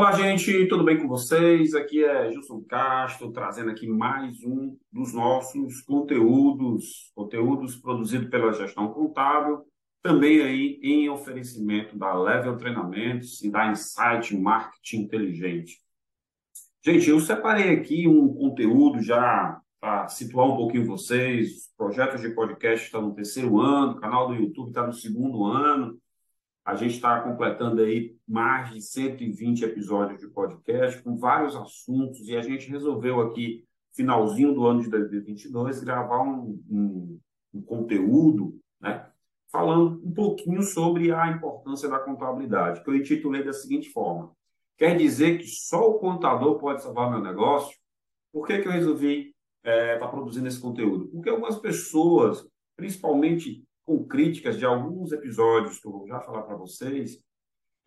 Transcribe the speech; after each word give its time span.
Olá, 0.00 0.12
gente, 0.12 0.66
tudo 0.66 0.82
bem 0.82 0.96
com 0.96 1.06
vocês? 1.06 1.74
Aqui 1.74 2.02
é 2.02 2.32
Gilson 2.32 2.62
Castro, 2.62 3.30
trazendo 3.32 3.70
aqui 3.70 3.86
mais 3.86 4.42
um 4.42 4.74
dos 4.90 5.12
nossos 5.12 5.82
conteúdos, 5.82 7.12
conteúdos 7.14 7.76
produzidos 7.76 8.30
pela 8.30 8.50
Gestão 8.54 8.94
Contábil, 8.94 9.62
também 10.02 10.40
aí 10.40 10.80
em 10.82 11.10
oferecimento 11.10 11.98
da 11.98 12.14
Level 12.14 12.56
Treinamentos 12.56 13.42
e 13.42 13.50
da 13.50 13.70
Insight 13.70 14.34
Marketing 14.34 15.02
Inteligente. 15.02 15.76
Gente, 16.82 17.10
eu 17.10 17.20
separei 17.20 17.68
aqui 17.74 18.08
um 18.08 18.32
conteúdo 18.32 19.02
já 19.02 19.60
para 19.78 20.08
situar 20.08 20.46
um 20.46 20.56
pouquinho 20.56 20.86
vocês, 20.86 21.50
os 21.50 21.70
projetos 21.76 22.22
de 22.22 22.30
podcast 22.30 22.86
estão 22.86 23.02
no 23.02 23.14
terceiro 23.14 23.60
ano, 23.60 23.92
o 23.92 24.00
canal 24.00 24.28
do 24.28 24.34
YouTube 24.34 24.68
está 24.68 24.86
no 24.86 24.94
segundo 24.94 25.44
ano, 25.44 26.00
a 26.64 26.74
gente 26.74 26.94
está 26.94 27.20
completando 27.20 27.82
aí 27.82 28.16
mais 28.26 28.70
de 28.70 28.80
120 28.80 29.64
episódios 29.64 30.20
de 30.20 30.28
podcast 30.28 31.02
com 31.02 31.16
vários 31.16 31.56
assuntos 31.56 32.28
e 32.28 32.36
a 32.36 32.42
gente 32.42 32.70
resolveu 32.70 33.20
aqui, 33.20 33.64
finalzinho 33.94 34.54
do 34.54 34.66
ano 34.66 34.82
de 34.82 34.90
2022, 34.90 35.82
gravar 35.82 36.22
um, 36.22 36.62
um, 36.70 37.20
um 37.54 37.62
conteúdo, 37.62 38.58
né, 38.80 39.10
falando 39.50 40.00
um 40.04 40.12
pouquinho 40.12 40.62
sobre 40.62 41.12
a 41.12 41.28
importância 41.28 41.88
da 41.88 41.98
contabilidade, 41.98 42.82
que 42.82 42.90
eu 42.90 42.94
intitulei 42.94 43.42
da 43.42 43.52
seguinte 43.52 43.90
forma: 43.90 44.30
quer 44.76 44.96
dizer 44.96 45.38
que 45.38 45.46
só 45.46 45.88
o 45.88 45.98
contador 45.98 46.58
pode 46.58 46.82
salvar 46.82 47.10
meu 47.10 47.20
negócio? 47.20 47.76
Por 48.32 48.46
que, 48.46 48.60
que 48.60 48.68
eu 48.68 48.72
resolvi 48.72 49.34
estar 49.58 49.70
é, 49.70 49.98
tá 49.98 50.06
produzindo 50.06 50.46
esse 50.46 50.60
conteúdo? 50.60 51.08
Porque 51.08 51.28
algumas 51.28 51.58
pessoas, 51.58 52.46
principalmente 52.76 53.64
com 53.90 54.06
críticas 54.06 54.56
de 54.56 54.64
alguns 54.64 55.10
episódios 55.10 55.80
que 55.80 55.88
eu 55.88 55.90
vou 55.90 56.06
já 56.06 56.20
falar 56.20 56.42
para 56.42 56.54
vocês, 56.54 57.20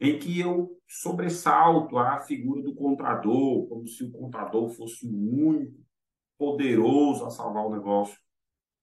em 0.01 0.19
que 0.19 0.37
eu 0.37 0.77
sobressalto 0.85 1.97
a 1.97 2.19
figura 2.19 2.61
do 2.61 2.75
contador, 2.75 3.65
como 3.69 3.87
se 3.87 4.03
o 4.03 4.11
contador 4.11 4.67
fosse 4.67 5.07
o 5.07 5.47
único 5.47 5.81
poderoso 6.37 7.25
a 7.25 7.29
salvar 7.29 7.65
o 7.65 7.73
negócio 7.73 8.19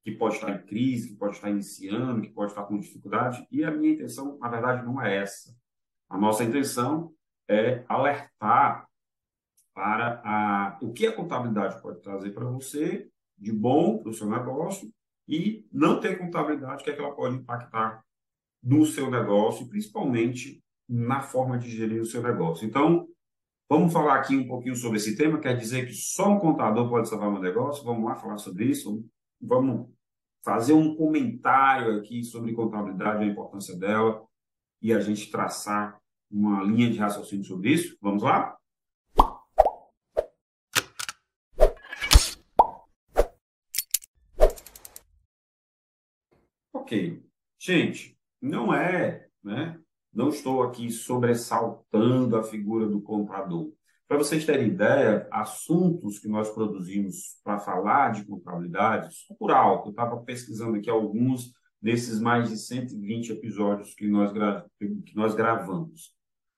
que 0.02 0.12
pode 0.12 0.36
estar 0.36 0.50
em 0.50 0.64
crise, 0.64 1.10
que 1.10 1.16
pode 1.16 1.34
estar 1.34 1.50
iniciando, 1.50 2.22
que 2.22 2.30
pode 2.30 2.52
estar 2.52 2.64
com 2.64 2.78
dificuldade. 2.78 3.46
E 3.50 3.62
a 3.64 3.70
minha 3.70 3.92
intenção, 3.92 4.38
na 4.38 4.48
verdade, 4.48 4.82
não 4.86 5.02
é 5.02 5.18
essa. 5.18 5.54
A 6.08 6.16
nossa 6.16 6.42
intenção 6.42 7.12
é 7.46 7.84
alertar 7.86 8.88
para 9.74 10.22
a, 10.24 10.78
o 10.80 10.90
que 10.90 11.06
a 11.06 11.14
contabilidade 11.14 11.82
pode 11.82 12.00
trazer 12.00 12.30
para 12.30 12.46
você 12.46 13.10
de 13.36 13.52
bom 13.52 13.98
para 13.98 14.08
o 14.08 14.14
seu 14.14 14.26
negócio 14.26 14.90
e 15.30 15.64
não 15.72 16.00
ter 16.00 16.18
contabilidade, 16.18 16.82
o 16.82 16.84
que, 16.84 16.90
é 16.90 16.92
que 16.92 17.00
ela 17.00 17.14
pode 17.14 17.36
impactar 17.36 18.04
no 18.60 18.84
seu 18.84 19.08
negócio, 19.08 19.68
principalmente 19.68 20.60
na 20.88 21.22
forma 21.22 21.56
de 21.56 21.70
gerir 21.70 22.02
o 22.02 22.04
seu 22.04 22.20
negócio. 22.20 22.66
Então, 22.66 23.06
vamos 23.68 23.92
falar 23.92 24.16
aqui 24.16 24.36
um 24.36 24.48
pouquinho 24.48 24.74
sobre 24.74 24.98
esse 24.98 25.16
tema. 25.16 25.38
Quer 25.38 25.56
dizer 25.56 25.86
que 25.86 25.94
só 25.94 26.28
um 26.28 26.40
contador 26.40 26.88
pode 26.90 27.08
salvar 27.08 27.30
meu 27.30 27.40
negócio? 27.40 27.84
Vamos 27.84 28.04
lá 28.04 28.16
falar 28.16 28.38
sobre 28.38 28.64
isso. 28.64 29.04
Vamos 29.40 29.88
fazer 30.44 30.72
um 30.72 30.96
comentário 30.96 31.96
aqui 31.96 32.24
sobre 32.24 32.52
contabilidade, 32.52 33.22
a 33.22 33.26
importância 33.26 33.78
dela, 33.78 34.24
e 34.82 34.92
a 34.92 34.98
gente 34.98 35.30
traçar 35.30 35.96
uma 36.28 36.64
linha 36.64 36.90
de 36.90 36.98
raciocínio 36.98 37.44
sobre 37.44 37.72
isso. 37.72 37.96
Vamos 38.02 38.24
lá? 38.24 38.56
Ok. 46.80 47.22
Gente, 47.58 48.18
não 48.40 48.72
é, 48.72 49.26
né? 49.44 49.78
Não 50.10 50.30
estou 50.30 50.62
aqui 50.62 50.90
sobressaltando 50.90 52.38
a 52.38 52.42
figura 52.42 52.88
do 52.88 53.02
comprador. 53.02 53.70
Para 54.08 54.16
vocês 54.16 54.46
terem 54.46 54.68
ideia, 54.68 55.28
assuntos 55.30 56.18
que 56.18 56.26
nós 56.26 56.48
produzimos 56.48 57.38
para 57.44 57.58
falar 57.58 58.12
de 58.12 58.24
contabilidade, 58.24 59.14
por 59.38 59.50
alto, 59.50 59.88
eu 59.88 59.90
estava 59.90 60.16
pesquisando 60.22 60.78
aqui 60.78 60.88
alguns 60.88 61.52
desses 61.82 62.18
mais 62.18 62.48
de 62.48 62.56
120 62.56 63.32
episódios 63.32 63.94
que 63.94 64.08
nós, 64.08 64.32
que 64.78 65.14
nós 65.14 65.34
gravamos. 65.34 66.14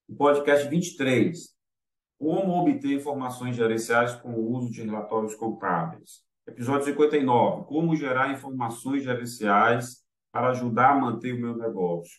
O 0.08 0.14
podcast 0.14 0.68
23, 0.68 1.48
como 2.16 2.60
obter 2.60 2.92
informações 2.92 3.56
gerenciais 3.56 4.14
com 4.14 4.34
o 4.34 4.52
uso 4.52 4.70
de 4.70 4.82
relatórios 4.82 5.34
contábeis. 5.34 6.20
Episódio 6.47 6.86
59, 6.86 7.66
como 7.66 7.97
gerar 7.97 8.32
informações 8.32 9.02
gerenciais 9.02 10.01
para 10.32 10.48
ajudar 10.50 10.93
a 10.93 10.98
manter 10.98 11.34
o 11.34 11.41
meu 11.41 11.56
negócio. 11.56 12.19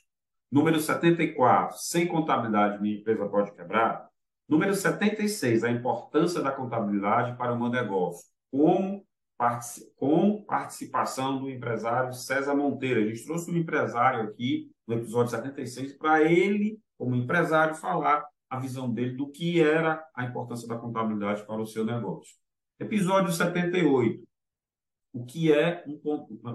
Número 0.51 0.79
74, 0.79 1.77
sem 1.79 2.07
contabilidade 2.07 2.81
minha 2.81 2.97
empresa 2.97 3.27
pode 3.27 3.51
quebrar. 3.53 4.07
Número 4.47 4.73
76, 4.73 5.63
a 5.63 5.71
importância 5.71 6.41
da 6.41 6.51
contabilidade 6.51 7.35
para 7.35 7.53
o 7.53 7.59
meu 7.59 7.69
negócio. 7.69 8.25
Como 8.51 9.03
com 9.95 10.41
participação 10.43 11.39
do 11.39 11.49
empresário 11.49 12.13
César 12.13 12.55
Monteiro. 12.55 13.01
A 13.01 13.05
gente 13.07 13.25
trouxe 13.25 13.51
um 13.51 13.57
empresário 13.57 14.23
aqui 14.23 14.71
no 14.87 14.95
episódio 14.95 15.31
76 15.31 15.93
para 15.93 16.23
ele, 16.23 16.79
como 16.97 17.15
empresário, 17.15 17.75
falar 17.75 18.25
a 18.49 18.59
visão 18.59 18.91
dele 18.91 19.17
do 19.17 19.29
que 19.29 19.61
era 19.61 20.03
a 20.15 20.23
importância 20.23 20.67
da 20.67 20.77
contabilidade 20.77 21.45
para 21.45 21.61
o 21.61 21.65
seu 21.65 21.83
negócio. 21.83 22.35
Episódio 22.79 23.31
78, 23.31 24.23
o 25.23 25.25
que 25.25 25.51
é 25.51 25.83
um, 25.87 25.99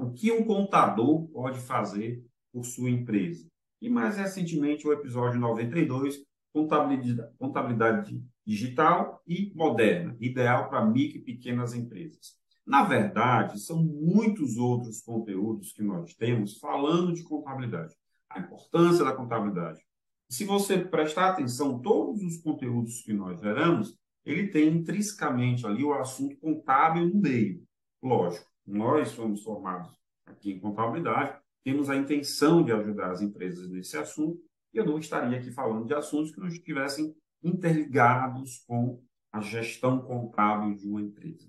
o 0.06 0.12
que 0.12 0.30
um 0.30 0.44
contador 0.44 1.26
pode 1.28 1.58
fazer 1.58 2.22
por 2.52 2.64
sua 2.64 2.90
empresa. 2.90 3.48
E 3.80 3.88
mais 3.88 4.16
recentemente 4.16 4.86
o 4.86 4.92
episódio 4.92 5.40
92, 5.40 6.18
contabilidade, 6.52 7.32
contabilidade 7.38 8.22
digital 8.46 9.22
e 9.26 9.52
moderna, 9.54 10.16
ideal 10.20 10.68
para 10.68 10.84
micro 10.84 11.18
e 11.18 11.22
pequenas 11.22 11.74
empresas. 11.74 12.36
Na 12.66 12.84
verdade, 12.84 13.58
são 13.58 13.82
muitos 13.82 14.56
outros 14.56 15.00
conteúdos 15.00 15.72
que 15.72 15.82
nós 15.82 16.14
temos 16.14 16.58
falando 16.58 17.14
de 17.14 17.22
contabilidade, 17.22 17.94
a 18.28 18.40
importância 18.40 19.04
da 19.04 19.14
contabilidade. 19.14 19.80
Se 20.28 20.44
você 20.44 20.78
prestar 20.78 21.30
atenção, 21.30 21.80
todos 21.80 22.22
os 22.22 22.36
conteúdos 22.36 23.00
que 23.00 23.14
nós 23.14 23.40
geramos, 23.40 23.96
ele 24.26 24.48
tem 24.48 24.68
intrinsecamente 24.68 25.66
ali 25.66 25.82
o 25.82 25.94
assunto 25.94 26.36
contábil 26.36 27.08
no 27.08 27.18
meio. 27.18 27.62
Lógico, 28.02 28.46
nós 28.68 29.08
somos 29.08 29.42
formados 29.42 29.90
aqui 30.26 30.52
em 30.52 30.60
contabilidade, 30.60 31.38
temos 31.64 31.88
a 31.88 31.96
intenção 31.96 32.62
de 32.62 32.72
ajudar 32.72 33.10
as 33.10 33.20
empresas 33.20 33.68
nesse 33.68 33.96
assunto, 33.96 34.40
e 34.72 34.78
eu 34.78 34.84
não 34.84 34.98
estaria 34.98 35.38
aqui 35.38 35.50
falando 35.50 35.86
de 35.86 35.94
assuntos 35.94 36.30
que 36.30 36.40
não 36.40 36.48
estivessem 36.48 37.14
interligados 37.42 38.64
com 38.66 39.02
a 39.32 39.40
gestão 39.40 40.00
contábil 40.00 40.74
de 40.74 40.86
uma 40.86 41.00
empresa. 41.00 41.48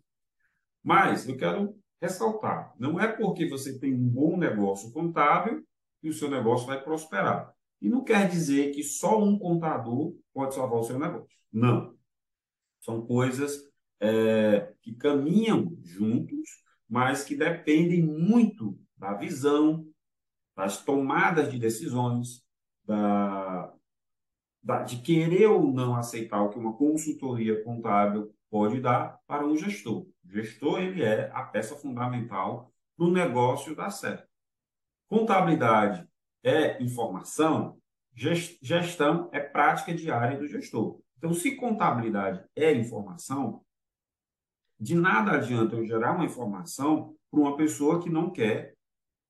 Mas 0.83 1.27
eu 1.27 1.35
quero 1.35 1.75
ressaltar, 2.01 2.73
não 2.79 2.99
é 2.99 3.07
porque 3.07 3.47
você 3.47 3.77
tem 3.77 3.93
um 3.93 4.07
bom 4.07 4.37
negócio 4.37 4.91
contábil 4.91 5.65
que 6.01 6.09
o 6.09 6.13
seu 6.13 6.29
negócio 6.29 6.65
vai 6.65 6.81
prosperar. 6.81 7.53
E 7.81 7.89
não 7.89 8.03
quer 8.03 8.29
dizer 8.29 8.71
que 8.71 8.83
só 8.83 9.21
um 9.21 9.37
contador 9.37 10.15
pode 10.33 10.55
salvar 10.55 10.79
o 10.79 10.83
seu 10.83 10.97
negócio. 10.97 11.27
Não. 11.51 11.95
São 12.81 13.05
coisas 13.05 13.61
é, 13.99 14.73
que 14.81 14.95
caminham 14.95 15.77
juntos, 15.83 16.49
mas 16.89 17.23
que 17.23 17.35
dependem 17.35 18.01
muito 18.01 18.79
da 18.97 19.13
visão, 19.13 19.85
das 20.55 20.83
tomadas 20.83 21.51
de 21.51 21.59
decisões, 21.59 22.43
da, 22.83 23.73
da, 24.63 24.83
de 24.83 24.97
querer 24.97 25.45
ou 25.45 25.71
não 25.71 25.95
aceitar 25.95 26.41
o 26.41 26.49
que 26.49 26.57
uma 26.57 26.75
consultoria 26.75 27.63
contábil 27.63 28.33
pode 28.49 28.81
dar 28.81 29.19
para 29.27 29.45
um 29.45 29.55
gestor. 29.55 30.07
O 30.25 30.29
gestor 30.29 30.79
ele 30.79 31.03
é 31.03 31.29
a 31.33 31.43
peça 31.43 31.75
fundamental 31.75 32.73
para 32.97 33.05
o 33.05 33.11
negócio 33.11 33.75
dar 33.75 33.91
certo. 33.91 34.27
Contabilidade 35.07 36.07
é 36.43 36.81
informação, 36.81 37.79
gestão 38.13 39.29
é 39.31 39.39
prática 39.39 39.93
diária 39.93 40.37
do 40.37 40.47
gestor. 40.47 40.99
Então, 41.17 41.33
se 41.33 41.55
contabilidade 41.55 42.43
é 42.55 42.73
informação, 42.73 43.63
de 44.79 44.95
nada 44.95 45.31
adianta 45.31 45.75
eu 45.75 45.85
gerar 45.85 46.15
uma 46.15 46.25
informação 46.25 47.15
para 47.29 47.39
uma 47.39 47.57
pessoa 47.57 48.01
que 48.01 48.09
não 48.09 48.31
quer 48.31 48.75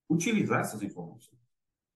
utilizar 0.09 0.61
essas 0.61 0.81
informações. 0.83 1.39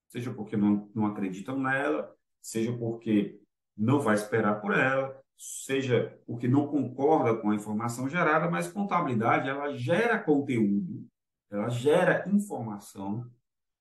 Seja 0.09 0.33
porque 0.33 0.57
não, 0.57 0.89
não 0.93 1.05
acreditam 1.05 1.59
nela, 1.59 2.13
seja 2.41 2.75
porque 2.75 3.39
não 3.75 3.99
vai 3.99 4.15
esperar 4.15 4.59
por 4.61 4.73
ela, 4.73 5.19
seja 5.37 6.19
porque 6.25 6.47
não 6.47 6.67
concorda 6.67 7.35
com 7.35 7.49
a 7.49 7.55
informação 7.55 8.07
gerada, 8.09 8.49
mas 8.49 8.71
contabilidade 8.71 9.49
ela 9.49 9.75
gera 9.75 10.19
conteúdo, 10.19 11.07
ela 11.49 11.69
gera 11.69 12.27
informação 12.29 13.29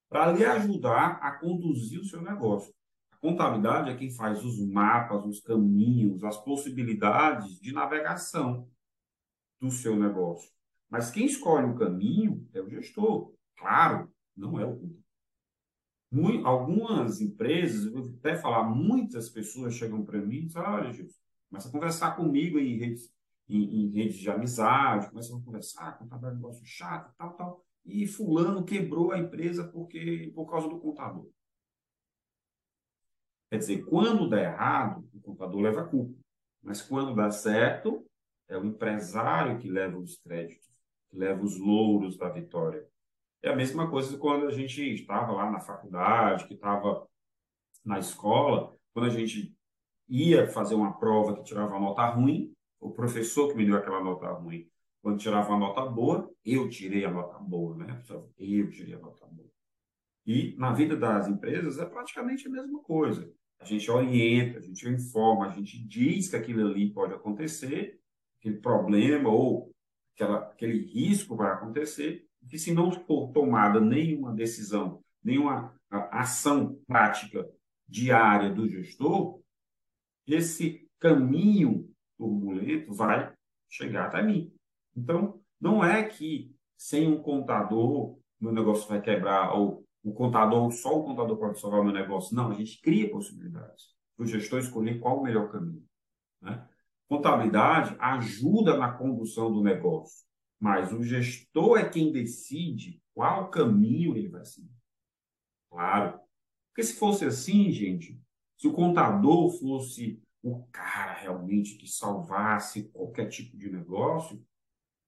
para 0.08 0.32
lhe 0.32 0.44
ajudar 0.44 1.18
a 1.22 1.32
conduzir 1.32 2.00
o 2.00 2.04
seu 2.04 2.20
negócio. 2.20 2.72
A 3.12 3.16
contabilidade 3.16 3.90
é 3.90 3.96
quem 3.96 4.10
faz 4.10 4.44
os 4.44 4.58
mapas, 4.60 5.24
os 5.24 5.40
caminhos, 5.40 6.24
as 6.24 6.36
possibilidades 6.36 7.60
de 7.60 7.72
navegação 7.72 8.68
do 9.62 9.70
seu 9.70 9.96
negócio. 9.96 10.50
Mas 10.90 11.10
quem 11.10 11.24
escolhe 11.24 11.70
o 11.70 11.76
caminho 11.76 12.46
é 12.52 12.60
o 12.60 12.68
gestor. 12.68 13.32
Claro, 13.56 14.12
não 14.36 14.58
é 14.58 14.66
o 14.66 14.76
contador. 14.76 15.02
Algumas 16.44 17.20
empresas, 17.20 17.86
eu 17.86 17.92
vou 17.92 18.14
até 18.18 18.36
falar, 18.36 18.64
muitas 18.64 19.30
pessoas 19.30 19.74
chegam 19.74 20.04
para 20.04 20.20
mim 20.20 20.38
e 20.38 20.46
dizem, 20.46 20.60
olha, 20.60 20.92
Gilson, 20.92 21.22
Começa 21.48 21.68
a 21.68 21.72
conversar 21.72 22.16
comigo 22.16 22.58
em 22.58 22.78
redes, 22.78 23.12
em, 23.46 23.84
em 23.84 23.90
redes 23.90 24.16
de 24.16 24.30
amizade, 24.30 25.10
começa 25.10 25.36
a 25.36 25.40
conversar, 25.40 25.98
contador 25.98 26.30
é 26.30 26.32
um 26.32 26.36
negócio 26.36 26.64
chato, 26.64 27.14
tal, 27.18 27.36
tal. 27.36 27.64
E 27.84 28.06
fulano 28.06 28.64
quebrou 28.64 29.12
a 29.12 29.18
empresa 29.18 29.68
porque 29.68 30.32
por 30.34 30.50
causa 30.50 30.66
do 30.66 30.80
contador. 30.80 31.28
Quer 33.50 33.58
dizer, 33.58 33.84
quando 33.84 34.30
dá 34.30 34.40
errado, 34.40 35.06
o 35.12 35.20
contador 35.20 35.60
leva 35.60 35.82
a 35.82 35.86
culpa. 35.86 36.18
Mas 36.62 36.80
quando 36.80 37.14
dá 37.14 37.30
certo, 37.30 38.06
é 38.52 38.58
o 38.58 38.64
empresário 38.64 39.58
que 39.58 39.68
leva 39.68 39.98
os 39.98 40.18
créditos, 40.18 40.68
que 41.10 41.16
leva 41.16 41.42
os 41.42 41.58
louros 41.58 42.16
da 42.18 42.28
vitória. 42.28 42.86
É 43.42 43.50
a 43.50 43.56
mesma 43.56 43.90
coisa 43.90 44.16
quando 44.18 44.46
a 44.46 44.50
gente 44.50 44.82
estava 44.92 45.32
lá 45.32 45.50
na 45.50 45.58
faculdade, 45.58 46.46
que 46.46 46.54
estava 46.54 47.08
na 47.84 47.98
escola, 47.98 48.76
quando 48.92 49.06
a 49.06 49.10
gente 49.10 49.56
ia 50.08 50.46
fazer 50.46 50.74
uma 50.74 50.98
prova 50.98 51.34
que 51.34 51.42
tirava 51.42 51.70
uma 51.70 51.80
nota 51.80 52.04
ruim, 52.10 52.52
o 52.78 52.90
professor 52.90 53.48
que 53.48 53.56
me 53.56 53.64
deu 53.64 53.76
aquela 53.76 54.04
nota 54.04 54.30
ruim, 54.32 54.68
quando 55.00 55.18
tirava 55.18 55.48
uma 55.48 55.58
nota 55.58 55.86
boa, 55.86 56.30
eu 56.44 56.68
tirei 56.68 57.04
a 57.04 57.10
nota 57.10 57.38
boa, 57.38 57.76
né? 57.76 58.02
Eu 58.38 58.70
tirei 58.70 58.94
a 58.94 58.98
nota 58.98 59.26
boa. 59.26 59.50
E 60.26 60.54
na 60.58 60.72
vida 60.72 60.96
das 60.96 61.26
empresas 61.26 61.78
é 61.78 61.86
praticamente 61.86 62.46
a 62.46 62.50
mesma 62.50 62.80
coisa. 62.80 63.32
A 63.58 63.64
gente 63.64 63.90
orienta, 63.90 64.58
a 64.58 64.60
gente 64.60 64.88
informa, 64.88 65.46
a 65.46 65.50
gente 65.50 65.82
diz 65.84 66.28
que 66.28 66.36
aquilo 66.36 66.68
ali 66.68 66.92
pode 66.92 67.14
acontecer, 67.14 68.01
aquele 68.42 68.58
problema 68.58 69.28
ou 69.28 69.70
aquela, 70.14 70.38
aquele 70.38 70.84
risco 70.84 71.36
vai 71.36 71.52
acontecer, 71.52 72.26
que 72.48 72.58
se 72.58 72.74
não 72.74 72.90
for 72.90 73.30
tomada 73.32 73.80
nenhuma 73.80 74.34
decisão, 74.34 75.00
nenhuma 75.22 75.72
ação 76.10 76.76
prática 76.86 77.48
diária 77.86 78.52
do 78.52 78.68
gestor, 78.68 79.40
esse 80.26 80.88
caminho 80.98 81.88
turbulento 82.18 82.92
vai 82.92 83.32
chegar 83.68 84.06
até 84.06 84.22
mim. 84.22 84.52
Então, 84.96 85.40
não 85.60 85.84
é 85.84 86.02
que 86.02 86.52
sem 86.76 87.06
um 87.06 87.22
contador 87.22 88.18
meu 88.40 88.52
negócio 88.52 88.88
vai 88.88 89.00
quebrar, 89.00 89.54
ou 89.54 89.84
o 90.02 90.12
contador, 90.12 90.68
só 90.72 90.98
o 90.98 91.04
contador 91.04 91.36
pode 91.36 91.60
salvar 91.60 91.84
meu 91.84 91.92
negócio. 91.92 92.34
Não, 92.34 92.50
a 92.50 92.54
gente 92.54 92.80
cria 92.80 93.08
possibilidades 93.08 93.94
para 94.16 94.24
o 94.24 94.26
gestor 94.26 94.58
escolher 94.58 94.98
qual 94.98 95.20
o 95.20 95.22
melhor 95.22 95.48
caminho. 95.52 95.84
Né? 96.40 96.68
Contabilidade 97.12 97.94
ajuda 97.98 98.78
na 98.78 98.90
condução 98.90 99.52
do 99.52 99.62
negócio, 99.62 100.24
mas 100.58 100.94
o 100.94 101.02
gestor 101.02 101.78
é 101.78 101.86
quem 101.86 102.10
decide 102.10 103.02
qual 103.12 103.50
caminho 103.50 104.16
ele 104.16 104.30
vai 104.30 104.46
seguir. 104.46 104.72
Claro. 105.70 106.18
Porque 106.70 106.82
se 106.82 106.98
fosse 106.98 107.26
assim, 107.26 107.70
gente, 107.70 108.18
se 108.56 108.66
o 108.66 108.72
contador 108.72 109.50
fosse 109.60 110.22
o 110.42 110.64
cara 110.72 111.12
realmente 111.12 111.76
que 111.76 111.86
salvasse 111.86 112.88
qualquer 112.88 113.28
tipo 113.28 113.58
de 113.58 113.70
negócio, 113.70 114.42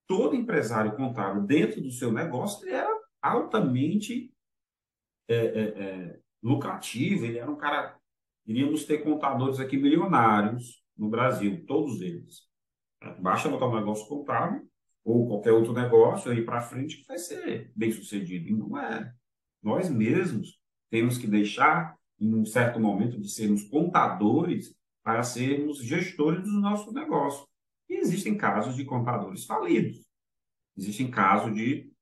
todo 0.07 0.37
empresário 0.37 0.95
contábil 0.97 1.41
dentro 1.45 1.81
do 1.81 1.91
seu 1.91 2.13
negócio 2.13 2.67
ele 2.67 2.75
era 2.75 3.01
altamente 3.23 4.31
é, 5.27 5.37
é, 5.37 5.63
é, 5.63 6.21
lucrativo, 6.43 7.25
ele 7.25 7.39
era 7.39 7.51
um 7.51 7.57
cara. 7.57 7.99
Iríamos 8.45 8.85
ter 8.85 8.99
contadores 8.99 9.59
aqui 9.59 9.79
milionários 9.79 10.84
no 10.97 11.09
Brasil, 11.09 11.65
todos 11.67 12.01
eles. 12.01 12.43
Basta 13.21 13.49
botar 13.49 13.69
um 13.69 13.77
negócio 13.77 14.07
contábil 14.07 14.69
ou 15.05 15.29
qualquer 15.29 15.53
outro 15.53 15.73
negócio 15.73 16.31
aí 16.31 16.43
para 16.43 16.63
frente 16.63 16.99
que 16.99 17.07
vai 17.07 17.19
ser 17.19 17.71
bem 17.77 17.93
sucedido. 17.93 18.49
E 18.49 18.55
não 18.55 18.79
é. 18.79 19.13
Nós 19.63 19.91
mesmos 19.91 20.59
temos 20.91 21.19
que 21.19 21.27
deixar, 21.27 21.97
em 22.19 22.35
um 22.35 22.45
certo 22.45 22.81
momento, 22.81 23.21
de 23.21 23.29
sermos 23.29 23.65
contadores 23.65 24.75
para 25.03 25.23
sermos 25.23 25.79
gestores 25.79 26.45
do 26.45 26.61
nosso 26.61 26.93
negócio. 26.93 27.47
E 27.89 27.95
existem 27.95 28.37
casos 28.37 28.77
de 28.77 28.85
contadores 28.85 29.45
falidos. 29.45 30.05
Existem 30.77 31.11
casos 31.11 31.55
de 31.55 31.93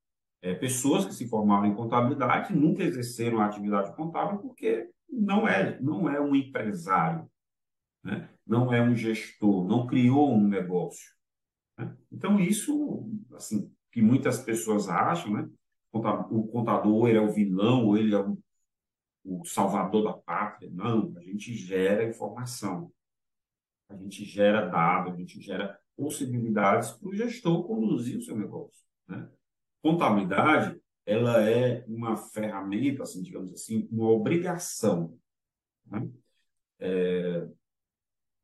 é, 0.41 0.55
pessoas 0.55 1.05
que 1.05 1.15
se 1.15 1.29
formaram 1.29 1.67
em 1.67 1.75
contabilidade 1.75 2.55
nunca 2.55 2.83
exerceram 2.83 3.41
a 3.41 3.47
atividade 3.47 3.95
contábil 3.95 4.39
porque 4.39 4.89
não 5.09 5.47
é, 5.47 5.81
não 5.81 6.09
é 6.09 6.21
um 6.21 6.35
empresário, 6.35 7.31
né? 8.03 8.29
não 8.47 8.73
é 8.73 8.83
um 8.83 8.95
gestor, 8.95 9.67
não 9.67 9.87
criou 9.87 10.35
um 10.35 10.47
negócio. 10.47 11.13
Né? 11.79 11.97
Então, 12.11 12.41
isso, 12.41 13.09
assim, 13.35 13.73
que 13.91 14.03
muitas 14.03 14.41
pessoas 14.41 14.89
acham, 14.89 15.33
né? 15.33 15.49
o 15.93 16.49
contador 16.49 17.09
ele 17.09 17.19
é 17.19 17.21
o 17.21 17.33
vilão, 17.33 17.87
ou 17.87 17.97
ele 17.99 18.15
é 18.15 18.19
o, 19.25 19.45
salvador 19.45 20.03
da 20.05 20.13
pátria. 20.15 20.71
Não, 20.73 21.13
a 21.17 21.23
gente 21.23 21.55
gera 21.55 22.09
informação, 22.09 22.93
a 23.89 23.97
gente 23.97 24.25
gera 24.25 24.69
dados, 24.69 25.13
a 25.13 25.17
gente 25.17 25.41
gera 25.41 25.79
possibilidades 25.97 26.91
para 26.93 27.09
o 27.09 27.15
gestor 27.15 27.65
conduzir 27.67 28.19
o 28.19 28.23
seu 28.23 28.37
negócio. 28.37 28.83
Né? 29.07 29.29
Contabilidade, 29.83 30.81
ela 31.05 31.43
é 31.43 31.85
uma 31.87 32.17
ferramenta, 32.17 33.03
assim, 33.03 33.23
digamos 33.23 33.53
assim, 33.53 33.87
uma 33.93 34.09
obrigação. 34.09 35.17
Né? 35.87 36.11
É, 36.79 37.49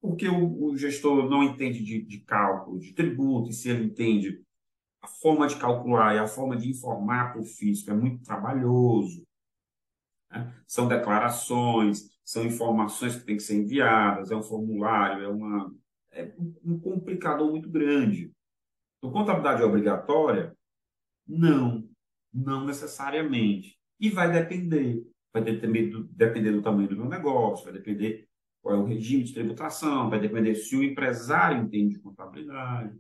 porque 0.01 0.29
o, 0.29 0.65
o, 0.65 0.77
gestor 0.77 1.29
não 1.29 1.43
entende 1.43 1.83
de, 1.83 2.03
de 2.03 2.21
cálculo, 2.21 2.79
de 2.79 2.93
tributo, 2.93 3.51
e 3.51 3.53
se 3.53 3.69
ele 3.69 3.85
entende 3.85 4.43
a 5.03 5.09
forma 5.09 5.47
de 5.47 5.57
calcular 5.57 6.15
e 6.15 6.19
a 6.19 6.27
forma 6.27 6.57
de 6.57 6.71
informar 6.71 7.33
para 7.33 7.41
o 7.41 7.45
físico 7.45 7.91
é 7.91 7.95
muito 7.95 8.25
trabalhoso. 8.25 9.27
Né? 10.31 10.55
São 10.67 10.89
declarações, 10.89 12.11
são 12.25 12.45
informações 12.45 13.17
que 13.17 13.25
têm 13.25 13.37
que 13.37 13.43
ser 13.43 13.57
enviadas, 13.57 14.31
é 14.31 14.37
um 14.37 14.43
formulário, 14.43 15.25
é 15.25 15.29
uma, 15.29 15.75
é 16.13 16.33
um 16.65 16.79
complicador 16.79 17.51
muito 17.51 17.69
grande. 17.69 18.33
Então, 18.99 19.13
contabilidade 19.13 19.63
é 19.63 19.65
obrigatória? 19.65 20.57
Não, 21.27 21.89
não 22.33 22.67
necessariamente. 22.67 23.79
E 24.01 24.11
vai 24.11 24.31
depender. 24.31 25.05
Vai 25.33 25.43
depender 25.43 25.89
do, 25.89 26.05
depender 26.05 26.53
do 26.53 26.63
tamanho 26.63 26.89
do 26.89 26.97
meu 26.97 27.09
negócio, 27.09 27.65
vai 27.65 27.75
depender 27.75 28.28
qual 28.69 28.77
é 28.77 28.81
o 28.83 28.85
regime 28.85 29.25
de 29.25 29.33
tributação, 29.33 30.11
vai 30.11 30.21
depender 30.21 30.55
se 30.55 30.77
o 30.77 30.85
empresário 30.85 31.63
entende 31.63 31.95
de 31.95 32.01
contabilidade. 32.01 32.95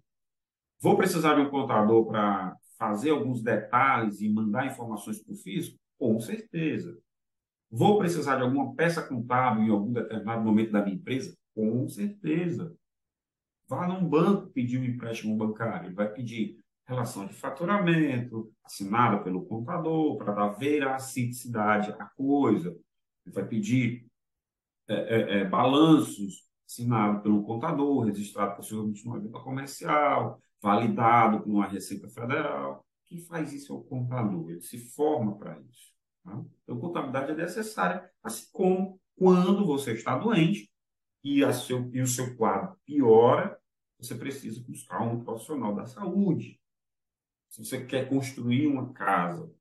Vou 0.80 0.96
precisar 0.96 1.34
de 1.34 1.42
um 1.42 1.50
contador 1.50 2.06
para 2.06 2.56
fazer 2.78 3.10
alguns 3.10 3.42
detalhes 3.42 4.22
e 4.22 4.30
mandar 4.30 4.66
informações 4.66 5.22
para 5.22 5.34
o 5.34 5.36
fisco? 5.36 5.78
Com 5.98 6.18
certeza. 6.20 6.98
Vou 7.70 7.98
precisar 7.98 8.36
de 8.36 8.42
alguma 8.44 8.74
peça 8.74 9.02
contábil 9.02 9.64
em 9.64 9.70
algum 9.70 9.92
determinado 9.92 10.42
momento 10.42 10.72
da 10.72 10.82
minha 10.82 10.96
empresa? 10.96 11.36
Com 11.54 11.86
certeza. 11.86 12.74
Vá 13.68 13.86
num 13.86 14.08
banco 14.08 14.46
pedir 14.48 14.78
um 14.78 14.84
empréstimo 14.84 15.36
bancário, 15.36 15.88
ele 15.88 15.94
vai 15.94 16.10
pedir 16.10 16.58
relação 16.86 17.26
de 17.26 17.34
faturamento, 17.34 18.50
assinada 18.64 19.22
pelo 19.22 19.44
contador, 19.44 20.16
para 20.16 20.32
dar 20.32 20.48
veracidade 20.48 21.94
à 21.98 22.06
coisa. 22.06 22.70
Ele 23.26 23.34
vai 23.34 23.44
pedir 23.46 24.07
é, 24.88 24.94
é, 24.94 25.38
é, 25.38 25.44
balanços 25.44 26.48
assinados 26.66 27.22
pelo 27.22 27.42
contador, 27.44 28.06
registrado 28.06 28.56
possivelmente 28.56 29.04
numa 29.04 29.20
junta 29.20 29.38
comercial, 29.40 30.40
validado 30.60 31.40
por 31.40 31.50
uma 31.50 31.66
Receita 31.66 32.08
Federal. 32.08 32.84
Quem 33.06 33.20
faz 33.20 33.52
isso 33.52 33.72
é 33.72 33.76
o 33.76 33.82
contador, 33.82 34.50
ele 34.50 34.60
se 34.60 34.78
forma 34.78 35.36
para 35.38 35.58
isso. 35.60 35.92
Tá? 36.24 36.42
Então, 36.62 36.78
contabilidade 36.78 37.32
é 37.32 37.34
necessária, 37.34 38.10
assim 38.22 38.46
como 38.52 39.00
quando 39.16 39.64
você 39.64 39.92
está 39.92 40.16
doente, 40.16 40.70
e, 41.24 41.44
a 41.44 41.52
seu, 41.52 41.90
e 41.92 42.00
o 42.00 42.06
seu 42.06 42.36
quadro 42.36 42.76
piora, 42.84 43.58
você 43.98 44.14
precisa 44.14 44.62
buscar 44.66 45.02
um 45.02 45.22
profissional 45.24 45.74
da 45.74 45.86
saúde. 45.86 46.60
Se 47.48 47.64
você 47.64 47.84
quer 47.84 48.08
construir 48.08 48.66
uma 48.66 48.92
casa 48.92 49.52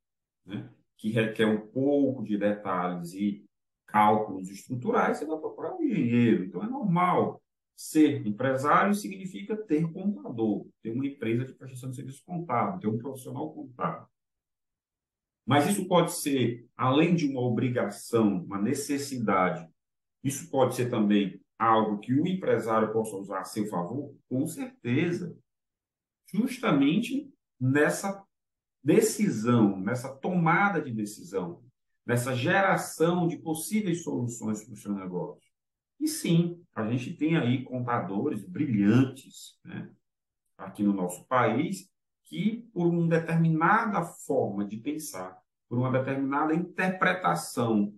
né, 0.45 0.69
que 0.97 1.09
requer 1.09 1.47
um 1.47 1.67
pouco 1.67 2.23
de 2.23 2.37
detalhes 2.37 3.13
e 3.13 3.46
cálculos 3.87 4.49
estruturais, 4.49 5.17
você 5.17 5.25
vai 5.25 5.37
procurar 5.37 5.73
um 5.75 5.83
engenheiro. 5.83 6.43
Então, 6.43 6.63
é 6.63 6.67
normal. 6.67 7.41
Ser 7.75 8.25
empresário 8.25 8.93
significa 8.93 9.55
ter 9.55 9.91
contador, 9.91 10.67
ter 10.81 10.91
uma 10.91 11.05
empresa 11.05 11.45
de 11.45 11.53
prestação 11.53 11.89
de 11.89 11.95
serviço 11.95 12.23
contábil, 12.25 12.79
ter 12.79 12.87
um 12.87 12.97
profissional 12.97 13.51
contábil. 13.53 14.07
Mas 15.45 15.67
isso 15.67 15.87
pode 15.87 16.11
ser, 16.11 16.67
além 16.75 17.15
de 17.15 17.25
uma 17.25 17.39
obrigação, 17.39 18.43
uma 18.43 18.61
necessidade, 18.61 19.67
isso 20.23 20.49
pode 20.49 20.75
ser 20.75 20.89
também 20.89 21.39
algo 21.57 21.99
que 21.99 22.13
o 22.13 22.27
empresário 22.27 22.91
possa 22.91 23.15
usar 23.15 23.39
a 23.39 23.45
seu 23.45 23.67
favor? 23.67 24.13
Com 24.27 24.45
certeza. 24.45 25.37
Justamente 26.33 27.31
nessa 27.59 28.25
decisão, 28.83 29.79
nessa 29.79 30.13
tomada 30.15 30.81
de 30.81 30.91
decisão, 30.91 31.63
nessa 32.07 32.33
geração 32.33 33.27
de 33.27 33.37
possíveis 33.37 34.01
soluções 34.01 34.63
para 34.63 34.73
o 34.73 34.77
seu 34.77 34.93
negócio. 34.93 35.51
E 35.99 36.07
sim, 36.07 36.63
a 36.73 36.89
gente 36.89 37.13
tem 37.13 37.35
aí 37.35 37.65
contadores 37.65 38.47
brilhantes 38.47 39.59
né, 39.65 39.91
aqui 40.57 40.83
no 40.83 40.93
nosso 40.93 41.27
país 41.27 41.89
que, 42.23 42.65
por 42.73 42.87
uma 42.87 43.09
determinada 43.09 44.03
forma 44.05 44.65
de 44.65 44.77
pensar, 44.77 45.37
por 45.67 45.77
uma 45.77 45.91
determinada 45.91 46.55
interpretação 46.55 47.93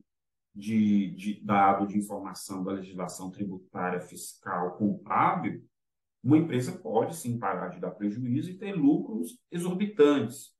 de, 0.56 1.12
de 1.12 1.40
dado 1.46 1.86
de 1.86 2.00
informação 2.00 2.64
da 2.64 2.72
legislação 2.72 3.30
tributária, 3.30 4.02
fiscal, 4.02 4.76
contábil, 4.78 5.64
uma 6.24 6.38
empresa 6.38 6.72
pode 6.72 7.16
sim 7.16 7.38
parar 7.38 7.70
de 7.70 7.80
dar 7.80 7.92
prejuízo 7.92 8.50
e 8.50 8.58
ter 8.58 8.74
lucros 8.74 9.38
exorbitantes. 9.52 10.58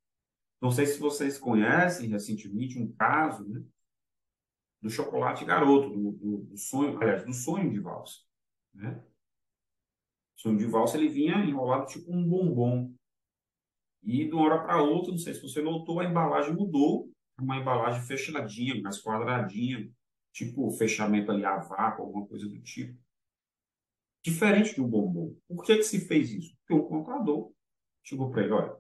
Não 0.62 0.72
sei 0.72 0.86
se 0.86 1.00
vocês 1.00 1.38
conhecem 1.38 2.10
recentemente 2.10 2.78
um 2.78 2.92
caso 2.94 3.48
né, 3.48 3.64
do 4.82 4.90
chocolate 4.90 5.46
garoto, 5.46 5.90
do, 5.90 6.12
do, 6.12 6.38
do, 6.46 6.58
sonho, 6.58 6.98
aliás, 7.02 7.26
do 7.26 7.34
sonho 7.34 7.72
de 7.72 7.80
valsa. 7.80 8.20
Né? 8.74 9.02
O 10.38 10.42
sonho 10.42 10.58
de 10.58 10.66
valsa 10.66 10.98
ele 10.98 11.08
vinha 11.08 11.36
enrolado 11.46 11.88
tipo 11.88 12.12
um 12.14 12.28
bombom. 12.28 12.94
E 14.04 14.26
de 14.26 14.34
uma 14.34 14.46
hora 14.46 14.64
para 14.64 14.82
outra, 14.82 15.12
não 15.12 15.18
sei 15.18 15.34
se 15.34 15.42
você 15.42 15.62
notou, 15.62 16.00
a 16.00 16.06
embalagem 16.06 16.54
mudou, 16.54 17.12
uma 17.40 17.58
embalagem 17.58 18.02
fechadinha, 18.02 18.82
mais 18.82 19.02
quadradinha, 19.02 19.90
tipo 20.32 20.72
fechamento 20.72 21.32
ali 21.32 21.46
a 21.46 21.58
vácuo, 21.58 22.04
alguma 22.04 22.28
coisa 22.28 22.48
do 22.48 22.62
tipo. 22.62 22.98
Diferente 24.24 24.76
de 24.76 24.82
um 24.82 24.88
bombom. 24.88 25.36
Por 25.48 25.64
que, 25.64 25.78
que 25.78 25.84
se 25.84 26.06
fez 26.08 26.32
isso? 26.32 26.56
Porque 26.60 26.74
o 26.74 26.88
contador 26.88 27.52
chegou 28.04 28.30
para 28.30 28.44
ele, 28.44 28.54
olha, 28.54 28.78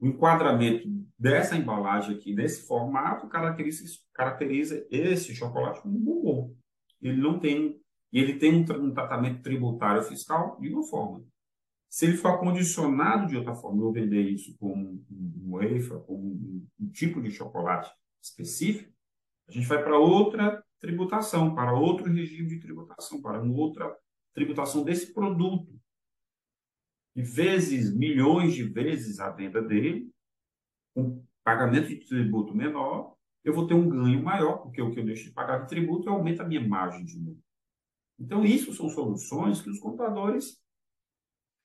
o 0.00 0.06
enquadramento 0.06 0.88
dessa 1.18 1.56
embalagem 1.56 2.16
aqui, 2.16 2.34
desse 2.34 2.66
formato, 2.66 3.28
caracteriza, 3.28 3.84
caracteriza 4.14 4.86
esse 4.90 5.34
chocolate 5.34 5.82
como 5.82 5.98
bombom. 5.98 6.54
Ele 7.02 7.20
não 7.20 7.38
tem, 7.38 7.78
ele 8.12 8.38
tem 8.38 8.54
um, 8.54 8.86
um 8.86 8.94
tratamento 8.94 9.42
tributário 9.42 10.02
fiscal 10.02 10.58
de 10.60 10.72
uma 10.72 10.82
forma. 10.82 11.22
Se 11.90 12.06
ele 12.06 12.16
for 12.16 12.38
condicionado 12.38 13.26
de 13.26 13.36
outra 13.36 13.54
forma, 13.54 13.82
eu 13.82 13.92
vender 13.92 14.22
isso 14.22 14.56
como 14.58 15.04
um 15.10 15.50
wafer, 15.50 15.98
como 16.06 16.24
um, 16.24 16.66
um 16.80 16.88
tipo 16.88 17.20
de 17.20 17.30
chocolate 17.30 17.90
específico, 18.22 18.90
a 19.48 19.52
gente 19.52 19.66
vai 19.66 19.82
para 19.82 19.98
outra 19.98 20.64
tributação, 20.78 21.54
para 21.54 21.74
outro 21.74 22.10
regime 22.10 22.48
de 22.48 22.60
tributação, 22.60 23.20
para 23.20 23.42
uma 23.42 23.54
outra 23.54 23.92
tributação 24.32 24.84
desse 24.84 25.12
produto. 25.12 25.68
E 27.14 27.22
vezes, 27.22 27.94
milhões 27.94 28.54
de 28.54 28.64
vezes 28.64 29.18
a 29.18 29.30
venda 29.30 29.60
dele, 29.60 30.10
com 30.94 31.24
pagamento 31.42 31.88
de 31.88 32.06
tributo 32.06 32.54
menor, 32.54 33.14
eu 33.42 33.54
vou 33.54 33.66
ter 33.66 33.74
um 33.74 33.88
ganho 33.88 34.22
maior, 34.22 34.58
porque 34.58 34.80
o 34.82 34.90
que 34.90 35.00
eu 35.00 35.04
deixo 35.04 35.24
de 35.24 35.32
pagar 35.32 35.60
de 35.60 35.68
tributo 35.68 36.08
aumenta 36.08 36.42
a 36.42 36.46
minha 36.46 36.66
margem 36.66 37.04
de 37.04 37.18
lucro. 37.18 37.42
Então, 38.18 38.44
isso 38.44 38.72
são 38.74 38.88
soluções 38.88 39.62
que 39.62 39.70
os 39.70 39.78
contadores 39.78 40.58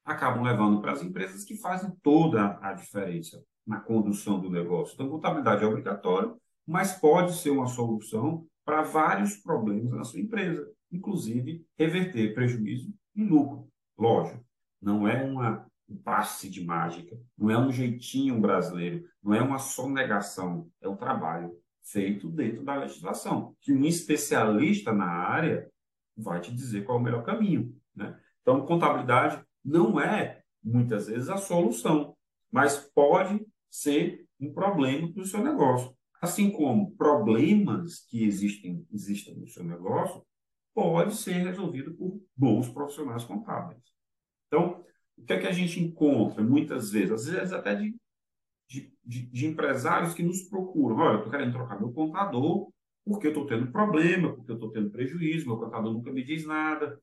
acabam 0.05 0.43
levando 0.43 0.81
para 0.81 0.93
as 0.93 1.03
empresas 1.03 1.43
que 1.43 1.57
fazem 1.57 1.91
toda 2.01 2.57
a 2.61 2.73
diferença 2.73 3.43
na 3.65 3.79
condução 3.79 4.39
do 4.39 4.49
negócio. 4.49 4.93
Então, 4.93 5.09
contabilidade 5.09 5.63
é 5.63 5.67
obrigatória, 5.67 6.33
mas 6.65 6.93
pode 6.93 7.35
ser 7.35 7.49
uma 7.49 7.67
solução 7.67 8.47
para 8.63 8.83
vários 8.83 9.35
problemas 9.37 9.91
na 9.91 10.03
sua 10.03 10.19
empresa, 10.19 10.71
inclusive 10.91 11.65
reverter 11.77 12.33
prejuízo 12.33 12.93
em 13.15 13.25
lucro. 13.25 13.67
Lógico, 13.97 14.44
não 14.85 15.07
é 15.07 15.23
uma, 15.23 15.65
um 15.89 15.97
passe 15.97 16.47
de 16.47 16.63
mágica, 16.63 17.19
não 17.35 17.49
é 17.49 17.57
um 17.57 17.71
jeitinho 17.71 18.39
brasileiro, 18.39 19.03
não 19.21 19.33
é 19.33 19.41
uma 19.41 19.57
sonegação, 19.57 20.69
é 20.79 20.87
um 20.87 20.95
trabalho 20.95 21.57
feito 21.81 22.29
dentro 22.29 22.63
da 22.63 22.75
legislação, 22.75 23.55
que 23.61 23.73
um 23.73 23.83
especialista 23.83 24.93
na 24.93 25.07
área 25.07 25.67
vai 26.15 26.39
te 26.39 26.53
dizer 26.53 26.85
qual 26.85 26.99
é 26.99 27.01
o 27.01 27.03
melhor 27.03 27.23
caminho. 27.23 27.75
Né? 27.95 28.15
Então, 28.41 28.63
contabilidade 28.63 29.43
não 29.63 29.99
é, 29.99 30.43
muitas 30.63 31.07
vezes, 31.07 31.29
a 31.29 31.37
solução, 31.37 32.15
mas 32.51 32.77
pode 32.77 33.43
ser 33.71 34.23
um 34.39 34.53
problema 34.53 35.11
para 35.11 35.23
o 35.23 35.25
seu 35.25 35.43
negócio. 35.43 35.95
Assim 36.21 36.51
como 36.51 36.91
problemas 36.91 38.05
que 38.07 38.23
existem, 38.23 38.85
existem 38.93 39.35
no 39.35 39.47
seu 39.47 39.63
negócio 39.63 40.23
pode 40.75 41.15
ser 41.15 41.33
resolvido 41.33 41.95
por 41.95 42.21
bons 42.35 42.69
profissionais 42.69 43.23
contábeis. 43.23 43.94
Então, 44.47 44.83
o 45.17 45.23
que 45.23 45.33
é 45.33 45.39
que 45.39 45.47
a 45.47 45.51
gente 45.51 45.79
encontra 45.79 46.43
muitas 46.43 46.91
vezes? 46.91 47.11
Às 47.11 47.25
vezes 47.27 47.53
até 47.53 47.75
de, 47.75 47.95
de, 48.67 48.91
de, 49.03 49.45
empresários 49.45 50.13
que 50.13 50.23
nos 50.23 50.41
procuram. 50.43 50.97
Olha, 50.97 51.13
eu 51.13 51.17
estou 51.17 51.31
querendo 51.31 51.53
trocar 51.53 51.79
meu 51.79 51.91
contador 51.91 52.69
porque 53.05 53.27
eu 53.27 53.31
estou 53.31 53.45
tendo 53.45 53.71
problema, 53.71 54.33
porque 54.33 54.51
eu 54.51 54.55
estou 54.55 54.71
tendo 54.71 54.89
prejuízo, 54.89 55.45
meu 55.45 55.59
contador 55.59 55.93
nunca 55.93 56.11
me 56.11 56.23
diz 56.23 56.45
nada. 56.45 56.99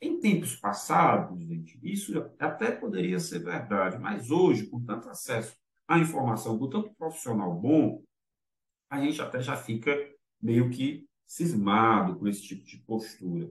Em 0.00 0.18
tempos 0.18 0.56
passados, 0.56 1.38
gente, 1.38 1.78
isso 1.82 2.18
até 2.38 2.72
poderia 2.72 3.20
ser 3.20 3.40
verdade, 3.40 3.98
mas 3.98 4.30
hoje, 4.30 4.66
com 4.66 4.82
tanto 4.82 5.08
acesso 5.08 5.56
à 5.86 5.98
informação, 5.98 6.58
com 6.58 6.68
tanto 6.68 6.92
profissional 6.94 7.54
bom, 7.54 8.02
a 8.90 9.00
gente 9.00 9.20
até 9.22 9.40
já 9.40 9.56
fica 9.56 9.96
meio 10.40 10.70
que 10.70 11.06
cismado 11.24 12.18
com 12.18 12.26
esse 12.26 12.42
tipo 12.42 12.64
de 12.64 12.78
postura. 12.78 13.50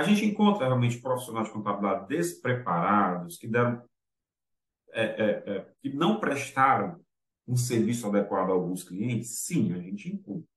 A 0.00 0.02
gente 0.02 0.24
encontra 0.24 0.64
realmente 0.64 0.98
profissionais 0.98 1.48
de 1.48 1.52
contabilidade 1.52 2.08
despreparados, 2.08 3.36
que 3.36 3.46
deram, 3.46 3.82
é, 4.92 5.02
é, 5.04 5.56
é, 5.56 5.72
que 5.82 5.90
não 5.90 6.18
prestaram 6.18 6.98
um 7.46 7.54
serviço 7.54 8.06
adequado 8.06 8.48
a 8.48 8.54
alguns 8.54 8.82
clientes? 8.82 9.40
Sim, 9.40 9.74
a 9.74 9.78
gente 9.78 10.08
encontra. 10.08 10.48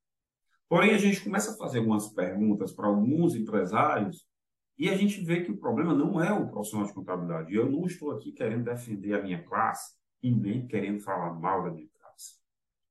Porém, 0.70 0.92
a 0.94 0.98
gente 0.98 1.22
começa 1.22 1.52
a 1.52 1.58
fazer 1.58 1.80
algumas 1.80 2.08
perguntas 2.14 2.72
para 2.72 2.88
alguns 2.88 3.36
empresários 3.36 4.26
e 4.78 4.90
a 4.90 4.96
gente 4.96 5.20
vê 5.20 5.42
que 5.42 5.52
o 5.52 5.58
problema 5.58 5.94
não 5.94 6.24
é 6.24 6.32
o 6.32 6.50
profissional 6.50 6.88
de 6.88 6.94
contabilidade. 6.94 7.54
Eu 7.54 7.70
não 7.70 7.86
estou 7.86 8.12
aqui 8.12 8.32
querendo 8.32 8.64
defender 8.64 9.14
a 9.14 9.22
minha 9.22 9.44
classe 9.44 9.94
e 10.22 10.32
nem 10.32 10.66
querendo 10.66 11.02
falar 11.02 11.34
mal 11.34 11.64
da 11.64 11.70
minha 11.70 11.90
classe. 12.00 12.36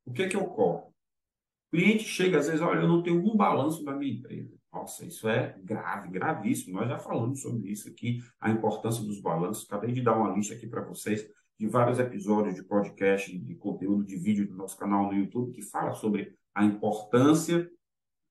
O 0.05 0.13
que 0.13 0.25
é 0.25 0.29
que 0.29 0.37
ocorre? 0.37 0.83
O 0.83 1.77
cliente 1.79 2.05
chega 2.05 2.41
às 2.41 2.47
vezes, 2.47 2.61
olha, 2.61 2.81
eu 2.81 2.89
não 2.89 3.03
tenho 3.03 3.25
um 3.25 3.35
balanço 3.35 3.83
da 3.83 3.97
minha 3.97 4.13
empresa. 4.13 4.62
Nossa, 4.73 5.05
isso 5.05 5.29
é 5.29 5.55
grave, 5.63 6.09
gravíssimo. 6.09 6.79
Nós 6.79 6.89
já 6.89 6.99
falamos 6.99 7.43
sobre 7.43 7.71
isso 7.71 7.89
aqui, 7.89 8.21
a 8.41 8.51
importância 8.51 9.05
dos 9.05 9.21
balanços. 9.21 9.67
Acabei 9.67 9.93
de 9.93 10.01
dar 10.01 10.17
uma 10.17 10.35
lista 10.35 10.55
aqui 10.55 10.67
para 10.67 10.83
vocês 10.83 11.29
de 11.59 11.69
vários 11.69 11.99
episódios 11.99 12.55
de 12.55 12.65
podcast, 12.65 13.39
de 13.39 13.55
conteúdo 13.55 14.05
de 14.05 14.17
vídeo 14.17 14.49
do 14.49 14.55
nosso 14.55 14.77
canal 14.77 15.07
no 15.07 15.15
YouTube, 15.15 15.53
que 15.53 15.63
fala 15.63 15.93
sobre 15.93 16.35
a 16.55 16.65
importância 16.65 17.71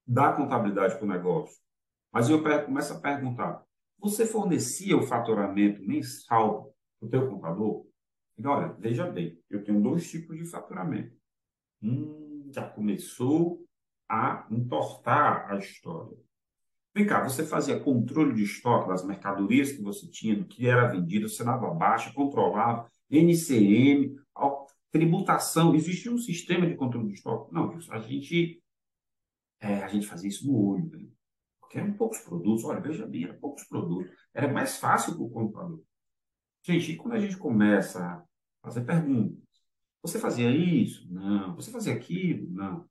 da 0.06 0.34
contabilidade 0.34 0.96
para 0.96 1.06
o 1.06 1.08
negócio. 1.08 1.56
Mas 2.12 2.28
eu 2.28 2.44
começo 2.66 2.94
a 2.94 3.00
perguntar: 3.00 3.64
você 4.00 4.26
fornecia 4.26 4.98
o 4.98 5.04
faturamento 5.04 5.82
mensal 5.82 6.76
para 7.00 7.08
o 7.08 7.10
teu 7.10 7.30
contador? 7.30 7.86
olha, 8.44 8.74
veja 8.80 9.06
bem, 9.06 9.40
eu 9.50 9.64
tenho 9.64 9.80
dois 9.80 10.10
tipos 10.10 10.36
de 10.36 10.46
faturamento. 10.46 11.16
Hum, 11.82 12.50
já 12.52 12.68
começou 12.68 13.64
a 14.10 14.48
entortar 14.50 15.52
a 15.52 15.58
história. 15.58 16.18
Vem 16.94 17.06
cá, 17.06 17.24
você 17.24 17.46
fazia 17.46 17.80
controle 17.80 18.34
de 18.34 18.44
estoque 18.44 18.90
das 18.90 19.06
mercadorias 19.06 19.72
que 19.72 19.82
você 19.82 20.10
tinha, 20.10 20.36
do 20.36 20.46
que 20.46 20.68
era 20.68 20.88
vendido, 20.88 21.30
você 21.30 21.44
dava 21.44 21.74
baixa, 21.74 22.14
controlava, 22.14 22.90
NCM, 23.10 24.16
tributação, 24.92 25.74
existia 25.74 26.12
um 26.12 26.18
sistema 26.18 26.68
de 26.68 26.76
controle 26.76 27.08
de 27.08 27.14
estoque? 27.14 27.54
Não, 27.54 27.78
a 27.90 28.00
gente, 28.00 28.62
é, 29.62 29.76
a 29.84 29.88
gente 29.88 30.06
fazia 30.06 30.28
isso 30.28 30.46
no 30.46 30.58
olho, 30.58 30.90
né? 30.92 31.08
porque 31.62 31.80
eram 31.80 31.94
poucos 31.94 32.20
produtos, 32.20 32.66
olha, 32.66 32.82
veja 32.82 33.08
bem, 33.08 33.24
eram 33.24 33.40
poucos 33.40 33.64
produtos, 33.64 34.12
era 34.34 34.52
mais 34.52 34.78
fácil 34.78 35.16
para 35.16 35.24
o 35.24 35.30
comprador. 35.30 35.82
Gente, 36.64 36.92
e 36.92 36.98
quando 36.98 37.14
a 37.14 37.20
gente 37.20 37.38
começa 37.38 38.06
a 38.06 38.24
fazer 38.62 38.82
perguntas, 38.82 39.42
você 40.02 40.20
fazia 40.20 40.50
isso? 40.50 41.08
Não. 41.12 41.56
Você 41.56 41.72
fazia 41.72 41.94
aquilo? 41.94 42.50
Não. 42.52 42.90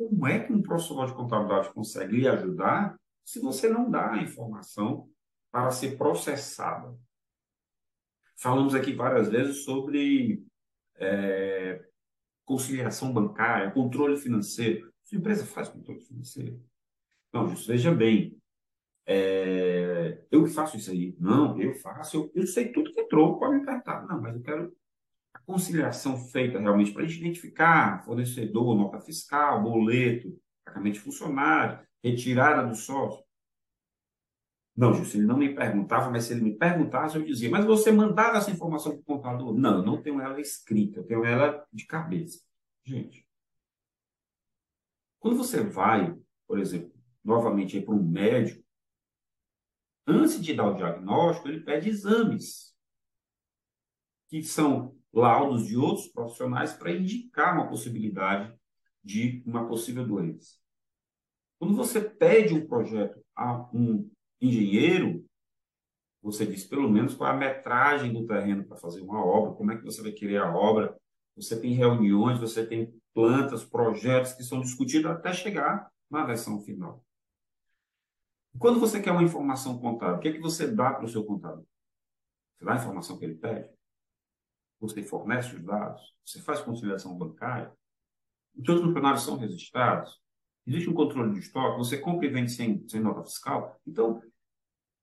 Como 0.00 0.26
é 0.26 0.42
que 0.42 0.50
um 0.50 0.62
profissional 0.62 1.04
de 1.04 1.12
contabilidade 1.12 1.74
consegue 1.74 2.16
lhe 2.16 2.26
ajudar 2.26 2.98
se 3.22 3.38
você 3.38 3.68
não 3.68 3.90
dá 3.90 4.12
a 4.12 4.22
informação 4.22 5.10
para 5.52 5.70
ser 5.70 5.98
processada? 5.98 6.96
Falamos 8.34 8.74
aqui 8.74 8.94
várias 8.94 9.28
vezes 9.28 9.62
sobre 9.62 10.42
é, 10.96 11.84
conciliação 12.46 13.12
bancária, 13.12 13.70
controle 13.72 14.16
financeiro. 14.16 14.90
Sua 15.04 15.18
empresa 15.18 15.44
faz 15.44 15.68
controle 15.68 16.00
financeiro? 16.00 16.58
Não, 17.30 17.52
isso 17.52 17.66
veja 17.66 17.94
bem. 17.94 18.40
É, 19.04 20.24
eu 20.30 20.44
que 20.44 20.50
faço 20.50 20.78
isso 20.78 20.90
aí. 20.90 21.14
Não, 21.20 21.60
eu 21.60 21.74
faço. 21.74 22.16
Eu, 22.16 22.42
eu 22.42 22.46
sei 22.46 22.72
tudo 22.72 22.90
que 22.90 23.02
entrou, 23.02 23.38
pode 23.38 23.56
me 23.56 23.66
perguntar. 23.66 24.06
Não, 24.06 24.18
mas 24.18 24.34
eu 24.34 24.42
quero 24.42 24.74
conciliação 25.46 26.16
feita 26.16 26.58
realmente 26.58 26.92
para 26.92 27.02
a 27.02 27.06
gente 27.06 27.20
identificar 27.20 28.04
fornecedor, 28.04 28.76
nota 28.76 29.00
fiscal, 29.00 29.62
boleto, 29.62 30.38
pagamento 30.64 30.94
de 30.94 31.00
funcionário, 31.00 31.84
retirada 32.02 32.66
do 32.66 32.74
sócio. 32.74 33.24
Não, 34.76 34.94
Justo, 34.94 35.16
ele 35.16 35.26
não 35.26 35.36
me 35.36 35.54
perguntava, 35.54 36.10
mas 36.10 36.24
se 36.24 36.32
ele 36.32 36.42
me 36.42 36.56
perguntasse, 36.56 37.16
eu 37.16 37.24
dizia, 37.24 37.50
mas 37.50 37.64
você 37.64 37.92
mandava 37.92 38.38
essa 38.38 38.50
informação 38.50 38.92
para 38.92 39.00
o 39.00 39.04
contador? 39.04 39.52
Não, 39.52 39.78
eu 39.78 39.82
não 39.82 40.00
tenho 40.00 40.20
ela 40.20 40.40
escrita, 40.40 41.00
eu 41.00 41.04
tenho 41.04 41.24
ela 41.24 41.66
de 41.72 41.84
cabeça. 41.84 42.40
Gente, 42.84 43.26
quando 45.18 45.36
você 45.36 45.62
vai, 45.62 46.16
por 46.46 46.58
exemplo, 46.58 46.92
novamente 47.22 47.80
para 47.80 47.94
um 47.94 48.02
médico, 48.02 48.64
antes 50.06 50.42
de 50.42 50.54
dar 50.54 50.66
o 50.66 50.74
diagnóstico, 50.74 51.48
ele 51.48 51.60
pede 51.60 51.90
exames, 51.90 52.74
que 54.28 54.42
são 54.42 54.96
laudos 55.12 55.66
de 55.66 55.76
outros 55.76 56.08
profissionais 56.08 56.72
para 56.72 56.92
indicar 56.92 57.54
uma 57.54 57.68
possibilidade 57.68 58.54
de 59.02 59.42
uma 59.46 59.66
possível 59.66 60.06
doença. 60.06 60.56
Quando 61.58 61.74
você 61.74 62.00
pede 62.00 62.54
um 62.54 62.66
projeto 62.66 63.20
a 63.36 63.68
um 63.74 64.10
engenheiro, 64.40 65.24
você 66.22 66.46
diz 66.46 66.64
pelo 66.64 66.88
menos 66.88 67.14
qual 67.14 67.30
é 67.30 67.34
a 67.34 67.36
metragem 67.36 68.12
do 68.12 68.26
terreno 68.26 68.64
para 68.64 68.76
fazer 68.76 69.00
uma 69.00 69.24
obra, 69.24 69.54
como 69.54 69.72
é 69.72 69.76
que 69.76 69.84
você 69.84 70.02
vai 70.02 70.12
querer 70.12 70.38
a 70.38 70.54
obra. 70.54 70.96
Você 71.36 71.58
tem 71.58 71.72
reuniões, 71.72 72.38
você 72.38 72.66
tem 72.66 72.94
plantas, 73.14 73.64
projetos 73.64 74.32
que 74.34 74.42
são 74.42 74.60
discutidos 74.60 75.10
até 75.10 75.32
chegar 75.32 75.90
na 76.10 76.24
versão 76.24 76.60
final. 76.60 77.04
Quando 78.58 78.80
você 78.80 79.00
quer 79.00 79.12
uma 79.12 79.22
informação 79.22 79.78
contábil, 79.78 80.16
o 80.16 80.20
que, 80.20 80.28
é 80.28 80.32
que 80.32 80.40
você 80.40 80.66
dá 80.66 80.92
para 80.92 81.04
o 81.04 81.08
seu 81.08 81.24
contador? 81.24 81.64
Você 82.56 82.64
dá 82.64 82.72
a 82.72 82.76
informação 82.76 83.18
que 83.18 83.24
ele 83.24 83.36
pede? 83.36 83.70
Você 84.80 85.02
fornece 85.02 85.54
os 85.54 85.62
dados? 85.62 86.14
Você 86.24 86.40
faz 86.40 86.60
conciliação 86.60 87.16
bancária? 87.16 87.72
Os 88.56 88.64
seus 88.64 88.80
funcionários 88.80 89.22
são 89.22 89.36
registrados? 89.36 90.20
Existe 90.66 90.88
um 90.88 90.94
controle 90.94 91.32
de 91.32 91.40
estoque? 91.40 91.78
Você 91.78 91.98
compra 91.98 92.26
e 92.26 92.30
vende 92.30 92.50
sem, 92.50 92.86
sem 92.88 93.00
nota 93.00 93.22
fiscal? 93.22 93.78
Então, 93.86 94.22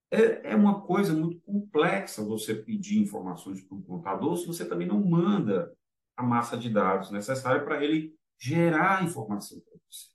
é, 0.10 0.52
é 0.52 0.56
uma 0.56 0.82
coisa 0.82 1.14
muito 1.14 1.40
complexa 1.42 2.24
você 2.24 2.56
pedir 2.56 3.00
informações 3.00 3.62
para 3.64 3.78
um 3.78 3.82
contador 3.82 4.38
se 4.38 4.48
você 4.48 4.68
também 4.68 4.88
não 4.88 5.04
manda 5.04 5.76
a 6.16 6.24
massa 6.24 6.58
de 6.58 6.70
dados 6.70 7.12
necessária 7.12 7.64
para 7.64 7.84
ele 7.84 8.16
gerar 8.40 9.04
informação 9.04 9.60
para 9.60 9.78
você. 9.90 10.10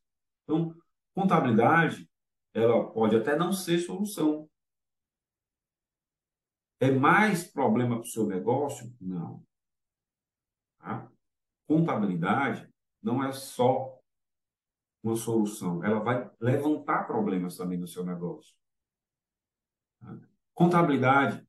Então, 0.45 0.75
contabilidade, 1.14 2.09
ela 2.54 2.90
pode 2.90 3.16
até 3.16 3.37
não 3.37 3.52
ser 3.52 3.78
solução. 3.78 4.49
É 6.81 6.90
mais 6.90 7.45
problema 7.45 7.97
para 7.97 8.02
o 8.02 8.07
seu 8.07 8.26
negócio? 8.26 8.92
Não. 9.00 9.45
Tá? 10.83 11.09
Contabilidade 11.67 12.69
não 13.01 13.23
é 13.25 13.33
só 13.33 13.99
uma 15.03 15.17
solução, 15.17 15.83
ela 15.83 16.01
vai 16.01 16.31
levantar 16.41 17.07
problemas 17.07 17.57
também 17.57 17.79
no 17.79 17.89
seu 17.89 18.05
negócio. 18.05 18.55
Contabilidade 20.55 21.45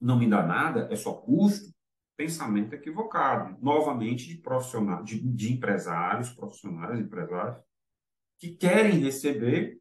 não 0.00 0.18
me 0.18 0.28
dá 0.28 0.46
nada, 0.46 0.88
é 0.90 0.96
só 0.96 1.14
custo. 1.14 1.72
Pensamento 2.16 2.74
equivocado. 2.74 3.58
Novamente, 3.60 4.28
de 4.28 4.36
profissionais, 4.36 5.04
de, 5.04 5.20
de 5.20 5.52
empresários, 5.52 6.30
profissionais, 6.30 7.00
empresários, 7.00 7.62
que 8.38 8.54
querem 8.54 9.00
receber 9.00 9.80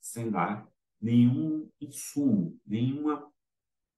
sem 0.00 0.30
dar 0.30 0.66
nenhum 1.00 1.68
insumo, 1.80 2.58
nenhuma 2.64 3.30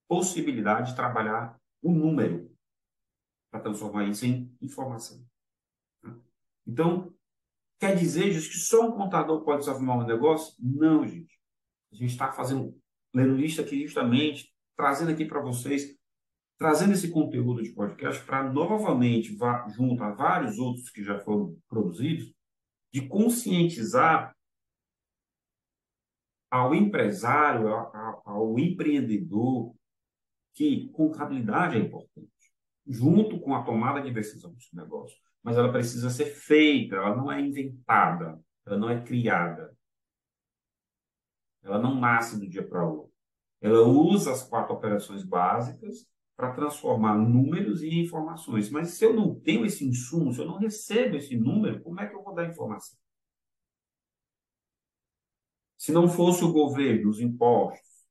possibilidade 0.07 0.91
de 0.91 0.95
trabalhar 0.95 1.59
o 1.81 1.91
número 1.91 2.46
para 3.49 3.61
transformar 3.61 4.05
isso 4.05 4.25
em 4.25 4.55
informação. 4.61 5.25
Então, 6.65 7.13
quer 7.79 7.95
dizer, 7.95 8.31
gente, 8.31 8.49
que 8.49 8.57
só 8.57 8.87
um 8.87 8.91
contador 8.91 9.43
pode 9.43 9.63
transformar 9.63 9.97
um 9.97 10.07
negócio? 10.07 10.55
Não, 10.59 11.07
gente. 11.07 11.39
A 11.91 11.95
gente 11.95 12.11
está 12.11 12.31
fazendo 12.31 12.77
lendo 13.13 13.35
lista 13.35 13.61
aqui 13.61 13.85
justamente, 13.85 14.53
trazendo 14.75 15.11
aqui 15.11 15.25
para 15.25 15.41
vocês, 15.41 15.97
trazendo 16.57 16.93
esse 16.93 17.09
conteúdo 17.09 17.63
de 17.63 17.71
podcast 17.71 18.23
para 18.25 18.51
novamente, 18.51 19.37
junto 19.69 20.03
a 20.03 20.11
vários 20.11 20.57
outros 20.59 20.89
que 20.89 21.03
já 21.03 21.19
foram 21.19 21.57
produzidos, 21.67 22.33
de 22.91 23.07
conscientizar 23.07 24.35
ao 26.49 26.73
empresário, 26.73 27.67
ao, 27.67 28.21
ao 28.25 28.59
empreendedor, 28.59 29.75
que 30.53 30.89
contabilidade 30.89 31.77
é 31.77 31.79
importante, 31.79 32.31
junto 32.87 33.39
com 33.39 33.53
a 33.53 33.63
tomada 33.63 34.01
de 34.01 34.11
decisão 34.11 34.53
do 34.53 34.61
seu 34.61 34.79
negócio. 34.79 35.17
Mas 35.43 35.57
ela 35.57 35.71
precisa 35.71 36.09
ser 36.09 36.25
feita, 36.25 36.95
ela 36.95 37.15
não 37.15 37.31
é 37.31 37.39
inventada, 37.41 38.39
ela 38.65 38.77
não 38.77 38.89
é 38.89 39.01
criada. 39.01 39.75
Ela 41.63 41.79
não 41.79 41.99
nasce 41.99 42.39
do 42.39 42.47
dia 42.47 42.65
para 42.65 42.85
o 42.85 42.99
outro. 42.99 43.13
Ela 43.61 43.81
usa 43.81 44.31
as 44.31 44.43
quatro 44.43 44.73
operações 44.73 45.23
básicas 45.23 46.07
para 46.35 46.53
transformar 46.53 47.17
números 47.17 47.81
em 47.81 48.01
informações. 48.01 48.69
Mas 48.69 48.91
se 48.91 49.03
eu 49.03 49.13
não 49.13 49.35
tenho 49.39 49.65
esse 49.65 49.83
insumo, 49.83 50.31
se 50.31 50.39
eu 50.39 50.45
não 50.45 50.57
recebo 50.57 51.15
esse 51.15 51.35
número, 51.35 51.81
como 51.81 51.99
é 51.99 52.07
que 52.07 52.15
eu 52.15 52.23
vou 52.23 52.33
dar 52.33 52.45
informação? 52.45 52.97
Se 55.77 55.91
não 55.91 56.07
fosse 56.07 56.43
o 56.43 56.51
governo, 56.53 57.09
os 57.09 57.19
impostos, 57.19 58.07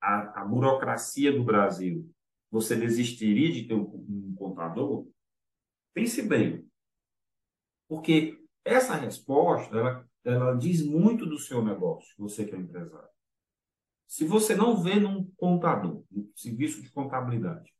a, 0.00 0.42
a 0.42 0.44
burocracia 0.44 1.32
do 1.32 1.44
Brasil, 1.44 2.10
você 2.50 2.76
desistiria 2.76 3.52
de 3.52 3.66
ter 3.66 3.74
um, 3.74 4.06
um 4.08 4.34
contador? 4.36 5.06
Pense 5.94 6.22
bem. 6.22 6.66
Porque 7.88 8.38
essa 8.64 8.94
resposta, 8.94 9.76
ela 9.76 10.08
ela 10.24 10.54
diz 10.54 10.84
muito 10.84 11.24
do 11.24 11.38
seu 11.38 11.64
negócio, 11.64 12.14
você 12.18 12.44
que 12.44 12.54
é 12.54 12.58
empresário. 12.58 13.08
Se 14.06 14.24
você 14.24 14.54
não 14.54 14.76
vê 14.76 14.96
num 14.96 15.30
contador, 15.36 16.04
no 16.10 16.30
serviço 16.34 16.82
de 16.82 16.90
contabilidade, 16.90 17.72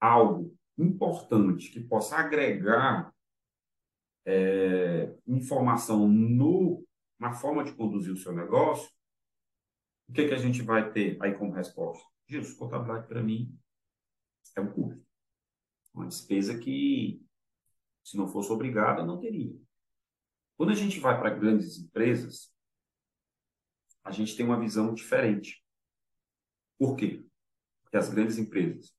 algo 0.00 0.56
importante 0.76 1.70
que 1.70 1.80
possa 1.80 2.16
agregar 2.16 3.12
é, 4.26 5.14
informação 5.26 6.08
no, 6.08 6.84
na 7.18 7.32
forma 7.32 7.64
de 7.64 7.72
conduzir 7.74 8.12
o 8.12 8.18
seu 8.18 8.34
negócio, 8.34 8.90
o 10.08 10.12
que, 10.12 10.28
que 10.28 10.34
a 10.34 10.38
gente 10.38 10.62
vai 10.62 10.90
ter 10.90 11.18
aí 11.22 11.34
como 11.34 11.52
resposta? 11.52 12.04
Gilson, 12.26 12.56
contabilidade 12.56 13.08
para 13.08 13.22
mim 13.22 13.58
é 14.56 14.60
um 14.60 14.72
custo. 14.72 15.02
Uma 15.94 16.06
despesa 16.06 16.58
que, 16.58 17.22
se 18.04 18.16
não 18.16 18.28
fosse 18.28 18.52
obrigada, 18.52 19.04
não 19.04 19.18
teria. 19.18 19.56
Quando 20.56 20.70
a 20.70 20.74
gente 20.74 20.98
vai 20.98 21.18
para 21.18 21.30
grandes 21.30 21.78
empresas, 21.78 22.52
a 24.04 24.10
gente 24.10 24.36
tem 24.36 24.44
uma 24.44 24.58
visão 24.58 24.92
diferente. 24.92 25.62
Por 26.78 26.96
quê? 26.96 27.24
Porque 27.82 27.96
as 27.96 28.08
grandes 28.08 28.38
empresas, 28.38 28.94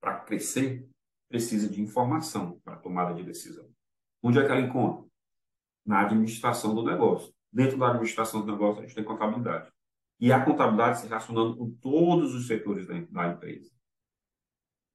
para 0.00 0.20
crescer, 0.20 0.88
precisa 1.28 1.68
de 1.68 1.80
informação 1.80 2.60
para 2.60 2.76
tomada 2.76 3.14
de 3.14 3.22
decisão. 3.22 3.68
Onde 4.22 4.38
é 4.38 4.44
que 4.44 4.50
ela 4.50 4.60
encontra? 4.60 5.08
Na 5.84 6.02
administração 6.02 6.74
do 6.74 6.84
negócio. 6.84 7.34
Dentro 7.50 7.78
da 7.78 7.88
administração 7.88 8.44
do 8.44 8.52
negócio, 8.52 8.82
a 8.82 8.86
gente 8.86 8.94
tem 8.94 9.04
contabilidade. 9.04 9.70
E 10.20 10.32
a 10.32 10.44
contabilidade 10.44 11.00
se 11.00 11.08
relacionando 11.08 11.56
com 11.56 11.70
todos 11.72 12.34
os 12.34 12.46
setores 12.46 12.86
da, 12.86 13.00
da 13.00 13.28
empresa. 13.28 13.70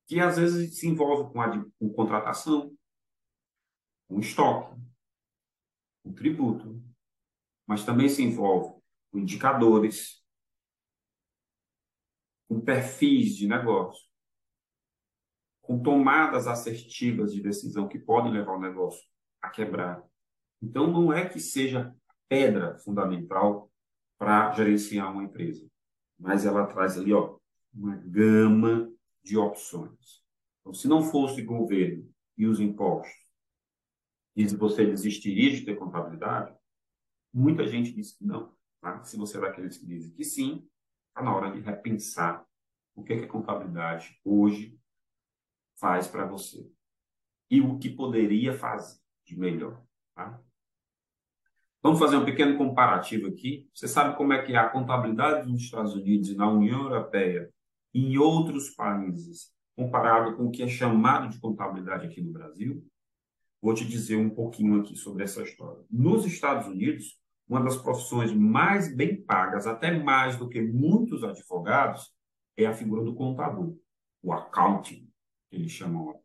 Que 0.08 0.20
às 0.20 0.38
vezes 0.38 0.80
se 0.80 0.88
envolve 0.88 1.32
com, 1.32 1.42
a, 1.42 1.66
com 1.78 1.94
contratação, 1.94 2.76
com 4.08 4.20
estoque, 4.20 4.80
com 6.04 6.14
tributo, 6.14 6.82
mas 7.68 7.86
também 7.86 8.08
se 8.08 8.24
envolve 8.24 8.82
com 9.12 9.20
indicadores, 9.20 10.24
com 12.48 12.62
perfis 12.62 13.36
de 13.36 13.48
negócio, 13.48 14.08
com 15.62 15.84
tomadas 15.84 16.48
assertivas 16.48 17.34
de 17.34 17.42
decisão 17.42 17.90
que 17.90 18.00
podem 18.00 18.32
levar 18.32 18.54
o 18.54 18.62
negócio 18.62 19.06
a 19.42 19.50
quebrar. 19.50 20.02
Então, 20.62 20.88
não 20.88 21.12
é 21.12 21.28
que 21.28 21.40
seja 21.40 21.94
pedra 22.30 22.78
fundamental 22.80 23.70
para 24.18 24.54
gerenciar 24.54 25.12
uma 25.12 25.24
empresa, 25.24 25.68
mas 26.18 26.46
ela 26.46 26.66
traz 26.66 26.98
ali 26.98 27.14
ó, 27.14 27.38
uma 27.74 27.96
gama 27.98 28.92
de 29.28 29.38
opções. 29.38 30.24
Então, 30.62 30.74
se 30.74 30.88
não 30.88 31.04
fosse 31.04 31.42
governo 31.42 32.10
e 32.38 32.48
os 32.48 32.60
impostos, 32.60 33.28
e 34.36 34.46
você 34.48 34.86
desistiria 34.86 35.52
de 35.52 35.66
ter 35.66 35.76
contabilidade, 35.76 36.56
muita 37.34 37.68
gente 37.68 37.92
diz 37.92 38.14
que 38.14 38.24
não. 38.24 38.56
Tá? 38.80 39.04
Se 39.04 39.18
você 39.18 39.38
é 39.38 39.42
daqueles 39.42 39.78
que 39.78 39.86
dizem 39.86 40.12
que 40.12 40.24
sim, 40.24 40.68
está 41.10 41.24
na 41.24 41.36
hora 41.36 41.52
de 41.52 41.60
repensar 41.60 42.46
o 42.96 43.04
que, 43.04 43.14
é 43.14 43.18
que 43.18 43.26
a 43.26 43.30
contabilidade 43.30 44.20
hoje 44.24 44.80
faz 45.80 46.08
para 46.08 46.26
você 46.26 46.70
e 47.50 47.62
o 47.62 47.78
que 47.80 47.90
poderia 47.90 48.54
fazer 48.54 49.00
de 49.26 49.38
melhor. 49.38 49.84
Tá? 50.16 50.42
Vamos 51.82 52.00
fazer 52.00 52.18
um 52.18 52.26
pequeno 52.26 52.58
comparativo 52.58 53.28
aqui. 53.28 53.70
Você 53.74 53.88
sabe 53.88 54.16
como 54.16 54.34
é 54.34 54.44
que 54.44 54.54
é 54.54 54.58
a 54.58 54.70
contabilidade 54.70 55.50
nos 55.50 55.62
Estados 55.62 55.96
Unidos 55.96 56.30
e 56.30 56.36
na 56.36 56.50
União 56.50 56.84
Europeia 56.84 57.52
em 57.98 58.16
outros 58.20 58.70
países, 58.70 59.52
comparado 59.76 60.38
com 60.38 60.46
o 60.46 60.52
que 60.52 60.62
é 60.62 60.68
chamado 60.68 61.30
de 61.30 61.40
contabilidade 61.40 62.06
aqui 62.06 62.22
no 62.22 62.32
Brasil? 62.32 62.86
Vou 63.60 63.74
te 63.74 63.84
dizer 63.84 64.18
um 64.18 64.30
pouquinho 64.30 64.80
aqui 64.80 64.96
sobre 64.96 65.24
essa 65.24 65.42
história. 65.42 65.84
Nos 65.90 66.24
Estados 66.24 66.68
Unidos, 66.68 67.20
uma 67.50 67.60
das 67.60 67.76
profissões 67.76 68.32
mais 68.32 68.96
bem 68.96 69.20
pagas, 69.20 69.66
até 69.66 69.98
mais 69.98 70.38
do 70.38 70.48
que 70.48 70.62
muitos 70.62 71.24
advogados, 71.24 72.14
é 72.56 72.68
a 72.68 72.74
figura 72.74 73.04
do 73.04 73.16
contador, 73.16 73.76
o 74.22 74.32
accounting, 74.32 75.10
que 75.50 75.56
eles 75.56 75.72
chamam. 75.72 76.20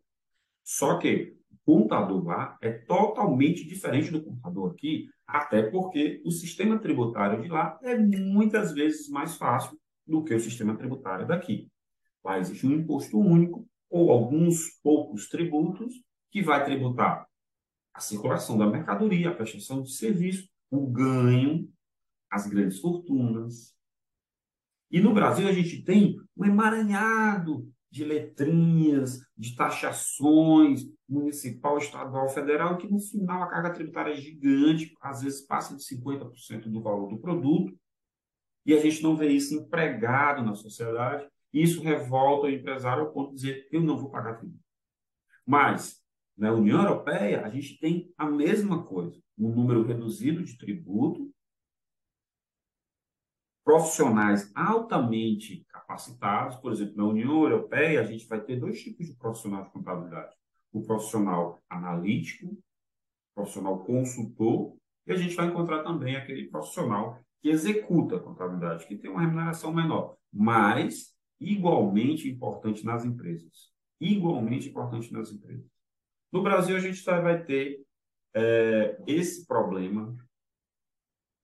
Só 0.63 0.99
que 0.99 1.39
o 1.51 1.57
contador 1.65 2.23
lá 2.23 2.59
é 2.61 2.71
totalmente 2.71 3.67
diferente 3.67 4.11
do 4.11 4.23
contador 4.23 4.73
aqui, 4.73 5.09
até 5.27 5.63
porque 5.63 6.21
o 6.23 6.31
sistema 6.31 6.79
tributário 6.79 7.41
de 7.41 7.49
lá 7.49 7.79
é 7.83 7.97
muitas 7.97 8.73
vezes 8.73 9.09
mais 9.09 9.37
fácil 9.37 9.81
do 10.07 10.23
que 10.25 10.35
o 10.35 10.41
sistema 10.41 10.77
tributário 10.77 11.27
daqui. 11.27 11.71
Lá 12.25 12.38
existe 12.38 12.67
um 12.67 12.73
imposto 12.73 13.19
único 13.19 13.67
ou 13.91 14.11
alguns 14.11 14.81
poucos 14.83 15.29
tributos 15.29 15.95
que 16.31 16.43
vai 16.43 16.65
tributar 16.65 17.27
a 17.93 18.01
circulação 18.01 18.57
da 18.57 18.67
mercadoria, 18.67 19.29
a 19.29 19.35
prestação 19.35 19.83
de 19.83 19.93
serviço, 19.93 20.49
o 20.71 20.87
ganho, 20.87 21.71
as 22.31 22.47
grandes 22.47 22.81
fortunas. 22.81 23.75
E 24.91 25.01
no 25.01 25.12
Brasil 25.12 25.47
a 25.47 25.53
gente 25.53 25.83
tem 25.83 26.17
um 26.37 26.45
emaranhado 26.45 27.71
de 27.91 28.05
letrinhas, 28.05 29.21
de 29.37 29.55
taxações 29.55 30.87
municipal, 31.07 31.77
estadual, 31.77 32.27
federal, 32.31 32.79
que 32.79 32.91
no 32.91 32.99
final 32.99 33.43
a 33.43 33.49
carga 33.49 33.75
tributária 33.75 34.12
é 34.12 34.17
gigante, 34.17 34.95
às 35.03 35.21
vezes 35.23 35.43
passa 35.43 35.77
de 35.77 35.83
50% 35.83 36.71
do 36.71 36.83
valor 36.83 37.09
do 37.09 37.19
produto, 37.19 37.79
e 38.64 38.75
a 38.75 38.81
gente 38.81 39.03
não 39.03 39.16
vê 39.16 39.29
isso 39.29 39.55
empregado 39.55 40.42
na 40.42 40.55
sociedade, 40.55 41.27
e 41.53 41.62
isso 41.62 41.83
revolta 41.83 42.46
o 42.46 42.51
empresário 42.51 43.05
ao 43.05 43.12
ponto 43.12 43.31
de 43.31 43.37
dizer, 43.37 43.68
eu 43.70 43.81
não 43.81 43.96
vou 43.96 44.11
pagar 44.11 44.38
tributo. 44.38 44.62
Mas, 45.46 46.01
na 46.37 46.53
União 46.53 46.81
Europeia, 46.81 47.44
a 47.44 47.51
gente 47.51 47.79
tem 47.79 48.12
a 48.16 48.27
mesma 48.27 48.85
coisa, 48.85 49.20
um 49.38 49.51
número 49.55 49.85
reduzido 49.85 50.42
de 50.42 50.57
tributo, 50.57 51.33
profissionais 53.64 54.51
altamente 54.55 55.64
capacitados, 55.68 56.57
por 56.57 56.72
exemplo, 56.72 56.96
na 56.96 57.05
União 57.05 57.42
Europeia, 57.42 58.01
a 58.01 58.05
gente 58.05 58.27
vai 58.27 58.40
ter 58.40 58.59
dois 58.59 58.83
tipos 58.83 59.07
de 59.07 59.14
profissional 59.14 59.64
de 59.64 59.70
contabilidade. 59.70 60.35
O 60.72 60.83
profissional 60.83 61.62
analítico, 61.68 62.57
profissional 63.35 63.85
consultor, 63.85 64.77
e 65.07 65.12
a 65.12 65.16
gente 65.16 65.35
vai 65.35 65.46
encontrar 65.46 65.83
também 65.83 66.16
aquele 66.16 66.48
profissional 66.48 67.18
que 67.43 67.51
executa 67.51 68.17
a 68.17 68.21
contabilidade, 68.21 68.87
que 68.87 68.97
tem 68.97 69.11
uma 69.11 69.21
remuneração 69.21 69.75
menor, 69.75 70.17
mas 70.33 71.13
igualmente 71.41 72.31
importante 72.31 72.85
nas 72.85 73.05
empresas. 73.05 73.73
Igualmente 74.01 74.69
importante 74.69 75.13
nas 75.13 75.31
empresas. 75.33 75.67
No 76.31 76.43
Brasil, 76.43 76.77
a 76.77 76.81
gente 76.81 77.03
vai 77.05 77.45
ter 77.45 77.85
é, 78.33 78.97
esse 79.07 79.47
problema 79.47 80.17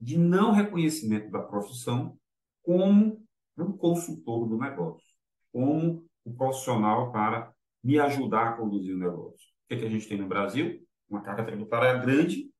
de 0.00 0.16
não 0.16 0.52
reconhecimento 0.52 1.30
da 1.30 1.42
profissão 1.42 2.16
como 2.62 3.20
um 3.56 3.72
consultor 3.72 4.48
do 4.48 4.56
negócio, 4.56 5.08
como 5.52 6.08
um 6.24 6.34
profissional 6.34 7.10
para 7.10 7.52
me 7.82 7.98
ajudar 7.98 8.50
a 8.50 8.52
conduzir 8.52 8.94
o 8.94 8.98
negócio. 8.98 9.48
O 9.64 9.68
que, 9.68 9.74
é 9.74 9.78
que 9.78 9.86
a 9.86 9.90
gente 9.90 10.08
tem 10.08 10.18
no 10.18 10.28
Brasil? 10.28 10.80
Uma 11.08 11.22
carga 11.22 11.44
tributária 11.44 11.98
grande, 11.98 12.50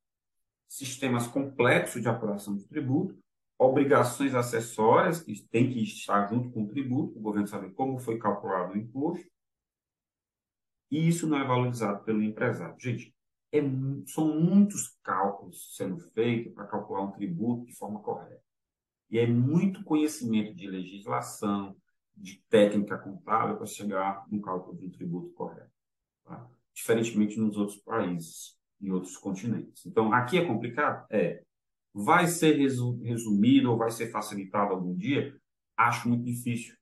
sistemas 0.66 1.26
complexos 1.28 2.02
de 2.02 2.08
apuração 2.08 2.56
de 2.56 2.66
tributo, 2.66 3.16
obrigações 3.58 4.34
acessórias 4.34 5.20
que 5.20 5.34
tem 5.48 5.70
que 5.70 5.82
estar 5.82 6.28
junto 6.28 6.50
com 6.50 6.62
o 6.62 6.68
tributo, 6.68 7.18
o 7.18 7.22
governo 7.22 7.48
sabe 7.48 7.70
como 7.72 7.98
foi 7.98 8.18
calculado 8.18 8.74
o 8.74 8.78
imposto, 8.78 9.28
e 10.90 11.08
isso 11.08 11.26
não 11.26 11.38
é 11.38 11.44
valorizado 11.44 12.04
pelo 12.04 12.22
empresário. 12.22 12.78
Gente, 12.78 13.14
é, 13.52 13.60
são 14.06 14.40
muitos 14.40 14.96
cálculos 15.02 15.74
sendo 15.76 15.98
feitos 15.98 16.54
para 16.54 16.66
calcular 16.66 17.02
um 17.02 17.12
tributo 17.12 17.66
de 17.66 17.76
forma 17.76 18.00
correta. 18.00 18.42
E 19.10 19.18
é 19.18 19.26
muito 19.26 19.84
conhecimento 19.84 20.54
de 20.54 20.66
legislação, 20.66 21.76
de 22.16 22.42
técnica 22.48 22.98
contábil 22.98 23.56
para 23.56 23.66
chegar 23.66 24.24
no 24.30 24.40
cálculo 24.40 24.76
de 24.76 24.86
um 24.86 24.90
tributo 24.90 25.30
correto. 25.30 25.70
Tá? 26.24 26.48
Diferentemente 26.74 27.38
nos 27.38 27.56
outros 27.56 27.78
países, 27.78 28.58
em 28.80 28.90
outros 28.90 29.16
continentes. 29.16 29.84
Então, 29.86 30.12
aqui 30.12 30.38
é 30.38 30.44
complicado? 30.44 31.06
É. 31.10 31.42
Vai 31.92 32.26
ser 32.26 32.56
resumido 32.56 33.70
ou 33.70 33.78
vai 33.78 33.90
ser 33.90 34.10
facilitado 34.10 34.72
algum 34.72 34.94
dia? 34.94 35.36
Acho 35.76 36.08
muito 36.08 36.24
difícil. 36.24 36.76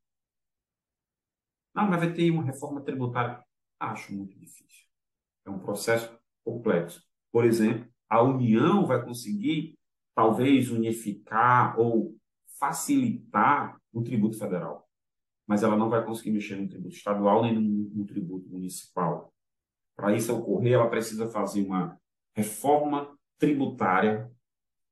Não, 1.74 1.86
mas 1.88 2.00
vai 2.00 2.12
ter 2.12 2.30
uma 2.30 2.42
reforma 2.42 2.80
tributária? 2.80 3.42
Acho 3.78 4.14
muito 4.14 4.38
difícil. 4.38 4.86
É 5.44 5.50
um 5.50 5.58
processo 5.58 6.18
complexo. 6.44 7.02
Por 7.30 7.44
exemplo, 7.44 7.86
a 8.08 8.22
União 8.22 8.86
vai 8.86 9.04
conseguir, 9.04 9.78
talvez, 10.14 10.70
unificar 10.70 11.78
ou 11.78 12.16
facilitar 12.58 13.78
o 13.92 14.02
tributo 14.02 14.38
federal, 14.38 14.88
mas 15.46 15.62
ela 15.62 15.76
não 15.76 15.90
vai 15.90 16.04
conseguir 16.04 16.30
mexer 16.32 16.56
no 16.56 16.68
tributo 16.68 16.94
estadual 16.94 17.42
nem 17.42 17.54
no, 17.54 17.60
no 17.60 18.06
tributo 18.06 18.48
municipal. 18.48 19.32
Para 19.94 20.14
isso 20.14 20.34
ocorrer, 20.34 20.74
ela 20.74 20.88
precisa 20.88 21.28
fazer 21.28 21.62
uma 21.62 21.98
reforma 22.34 23.16
tributária, 23.38 24.30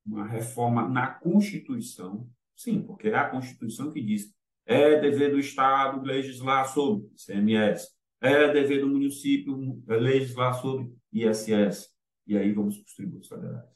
uma 0.05 0.27
reforma 0.27 0.89
na 0.89 1.07
Constituição. 1.07 2.29
Sim, 2.57 2.83
porque 2.83 3.09
é 3.09 3.15
a 3.15 3.29
Constituição 3.29 3.93
que 3.93 4.01
diz 4.01 4.33
é 4.67 4.99
dever 4.99 5.31
do 5.31 5.39
Estado 5.39 6.03
legislar 6.03 6.67
sobre 6.67 7.07
CMS, 7.15 7.89
é 8.21 8.51
dever 8.53 8.81
do 8.81 8.89
município 8.89 9.83
legislar 9.87 10.55
sobre 10.55 10.95
ISS. 11.13 11.93
E 12.27 12.39
aí 12.39 12.53
vamos 12.53 12.79
para 12.79 12.87
os 12.87 12.95
tributos 12.95 13.29
federais. 13.29 13.69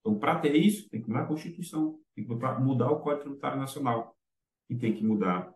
Então, 0.00 0.18
para 0.18 0.38
ter 0.38 0.56
isso, 0.56 0.88
tem 0.88 1.00
que 1.00 1.08
mudar 1.08 1.22
a 1.22 1.26
Constituição, 1.26 1.98
tem 2.14 2.24
que 2.24 2.32
mudar 2.32 2.90
o 2.90 3.00
Código 3.00 3.22
Tributário 3.22 3.58
Nacional 3.58 4.16
e 4.68 4.76
tem 4.76 4.94
que 4.94 5.04
mudar 5.04 5.54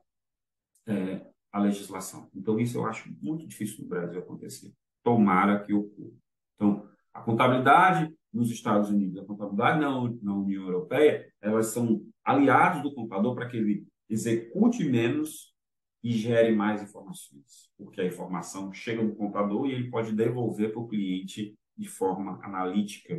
é, 0.87 1.27
a 1.51 1.59
legislação. 1.59 2.31
Então, 2.35 2.61
isso 2.61 2.79
eu 2.79 2.87
acho 2.87 3.11
muito 3.21 3.47
difícil 3.47 3.83
no 3.83 3.89
Brasil 3.89 4.21
acontecer. 4.21 4.73
Tomara 5.03 5.65
que 5.65 5.73
ocorra. 5.73 6.13
Então, 6.55 6.89
a 7.13 7.23
contabilidade 7.23 8.15
nos 8.37 8.51
Estados 8.51 8.91
Unidos, 8.91 9.17
a 9.17 9.25
contabilidade 9.25 9.81
na, 9.81 9.91
na 10.23 10.35
União 10.35 10.63
Europeia, 10.63 11.33
elas 11.41 11.69
são 11.69 12.07
aliados 12.23 12.83
do 12.83 12.95
contador 12.95 13.35
para 13.35 13.49
que 13.49 13.57
ele 13.57 13.87
execute 14.11 14.85
menos 14.85 15.55
e 16.03 16.13
gere 16.13 16.55
mais 16.55 16.83
informações, 16.83 17.71
porque 17.79 18.01
a 18.01 18.07
informação 18.07 18.73
chega 18.73 19.03
no 19.03 19.17
contador 19.17 19.67
e 19.67 19.73
ele 19.73 19.91
pode 19.91 20.13
devolver 20.13 20.71
para 20.71 20.81
o 20.81 20.87
cliente 20.87 21.59
de 21.77 21.89
forma 21.89 22.39
analítica, 22.45 23.17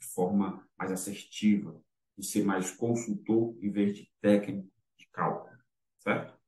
de 0.00 0.06
forma 0.06 0.64
mais 0.78 0.92
assertiva, 0.92 1.78
de 2.16 2.24
ser 2.24 2.44
mais 2.44 2.70
consultor 2.70 3.56
em 3.60 3.70
vez 3.70 3.96
de 3.96 4.08
técnico 4.20 4.68
de 4.96 5.06
cálculo, 5.12 5.54
certo? 5.98 6.38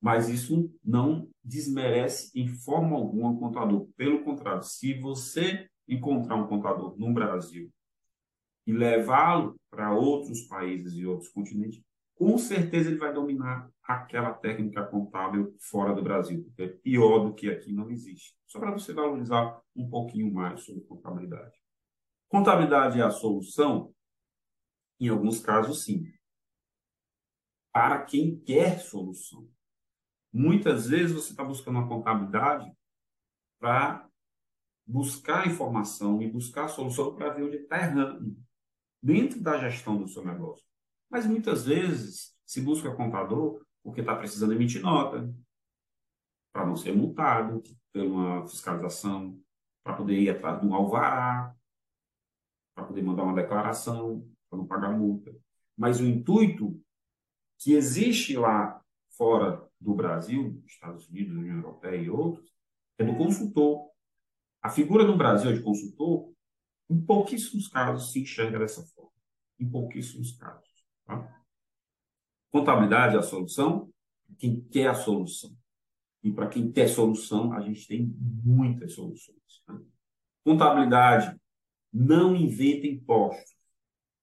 Mas 0.00 0.30
isso 0.30 0.72
não 0.82 1.28
desmerece 1.44 2.30
em 2.34 2.48
forma 2.48 2.96
alguma 2.96 3.30
o 3.30 3.38
contador. 3.38 3.86
Pelo 3.96 4.24
contrário, 4.24 4.62
se 4.62 4.94
você 4.94 5.69
encontrar 5.90 6.36
um 6.36 6.46
contador 6.46 6.96
no 6.98 7.12
Brasil 7.12 7.70
e 8.66 8.72
levá-lo 8.72 9.56
para 9.70 9.92
outros 9.94 10.42
países 10.42 10.94
e 10.94 11.06
outros 11.06 11.28
continentes, 11.30 11.82
com 12.14 12.36
certeza 12.36 12.90
ele 12.90 12.98
vai 12.98 13.12
dominar 13.12 13.70
aquela 13.82 14.34
técnica 14.34 14.84
contábil 14.84 15.56
fora 15.58 15.94
do 15.94 16.02
Brasil, 16.02 16.44
porque 16.44 16.62
é 16.62 16.68
pior 16.68 17.20
do 17.20 17.34
que 17.34 17.50
aqui 17.50 17.72
não 17.72 17.90
existe. 17.90 18.36
Só 18.46 18.60
para 18.60 18.70
você 18.70 18.92
valorizar 18.92 19.58
um 19.74 19.88
pouquinho 19.88 20.32
mais 20.32 20.62
sobre 20.62 20.82
contabilidade. 20.82 21.56
Contabilidade 22.28 23.00
é 23.00 23.02
a 23.02 23.10
solução? 23.10 23.92
Em 25.00 25.08
alguns 25.08 25.40
casos, 25.40 25.84
sim. 25.84 26.04
Para 27.72 28.04
quem 28.04 28.38
quer 28.38 28.78
solução. 28.78 29.48
Muitas 30.32 30.88
vezes 30.88 31.12
você 31.12 31.30
está 31.30 31.42
buscando 31.42 31.78
uma 31.78 31.88
contabilidade 31.88 32.70
para 33.58 34.09
buscar 34.90 35.46
informação 35.46 36.20
e 36.20 36.30
buscar 36.30 36.68
solução 36.68 37.14
para 37.14 37.30
ver 37.30 37.44
onde 37.44 37.56
está 37.56 37.78
errando 37.78 38.36
dentro 39.02 39.40
da 39.40 39.58
gestão 39.58 39.96
do 39.96 40.08
seu 40.08 40.24
negócio. 40.24 40.66
Mas 41.08 41.26
muitas 41.26 41.64
vezes 41.64 42.36
se 42.44 42.60
busca 42.60 42.94
contador 42.94 43.64
porque 43.82 44.00
está 44.00 44.14
precisando 44.16 44.52
emitir 44.52 44.82
nota 44.82 45.32
para 46.52 46.66
não 46.66 46.76
ser 46.76 46.94
multado 46.94 47.62
por 47.92 48.02
uma 48.02 48.46
fiscalização, 48.46 49.40
para 49.84 49.94
poder 49.94 50.18
ir 50.18 50.30
atrás 50.30 50.60
de 50.60 50.66
um 50.66 50.74
alvará, 50.74 51.54
para 52.74 52.84
poder 52.84 53.02
mandar 53.02 53.22
uma 53.22 53.34
declaração, 53.34 54.28
para 54.48 54.58
não 54.58 54.66
pagar 54.66 54.90
multa. 54.90 55.34
Mas 55.76 56.00
o 56.00 56.04
intuito 56.04 56.80
que 57.58 57.72
existe 57.74 58.36
lá 58.36 58.82
fora 59.10 59.66
do 59.80 59.94
Brasil, 59.94 60.62
Estados 60.66 61.08
Unidos, 61.08 61.36
União 61.36 61.56
Europeia 61.56 61.96
e 61.96 62.10
outros, 62.10 62.52
é 62.98 63.04
do 63.04 63.16
consultor. 63.16 63.89
A 64.62 64.68
figura 64.68 65.04
no 65.04 65.16
Brasil 65.16 65.52
de 65.52 65.62
consultor, 65.62 66.30
em 66.88 67.00
pouquíssimos 67.00 67.68
casos, 67.68 68.12
se 68.12 68.20
enxerga 68.20 68.58
dessa 68.58 68.82
forma. 68.82 69.10
Em 69.58 69.68
pouquíssimos 69.68 70.32
casos. 70.32 70.68
Tá? 71.06 71.42
Contabilidade 72.50 73.16
é 73.16 73.18
a 73.18 73.22
solução? 73.22 73.90
Quem 74.38 74.60
quer 74.60 74.88
a 74.88 74.94
solução. 74.94 75.56
E 76.22 76.30
para 76.30 76.48
quem 76.48 76.70
quer 76.70 76.88
solução, 76.88 77.52
a 77.52 77.60
gente 77.60 77.86
tem 77.86 78.14
muitas 78.44 78.92
soluções. 78.92 79.62
Né? 79.66 79.80
Contabilidade 80.44 81.40
não 81.92 82.36
inventa 82.36 82.86
impostos 82.86 83.56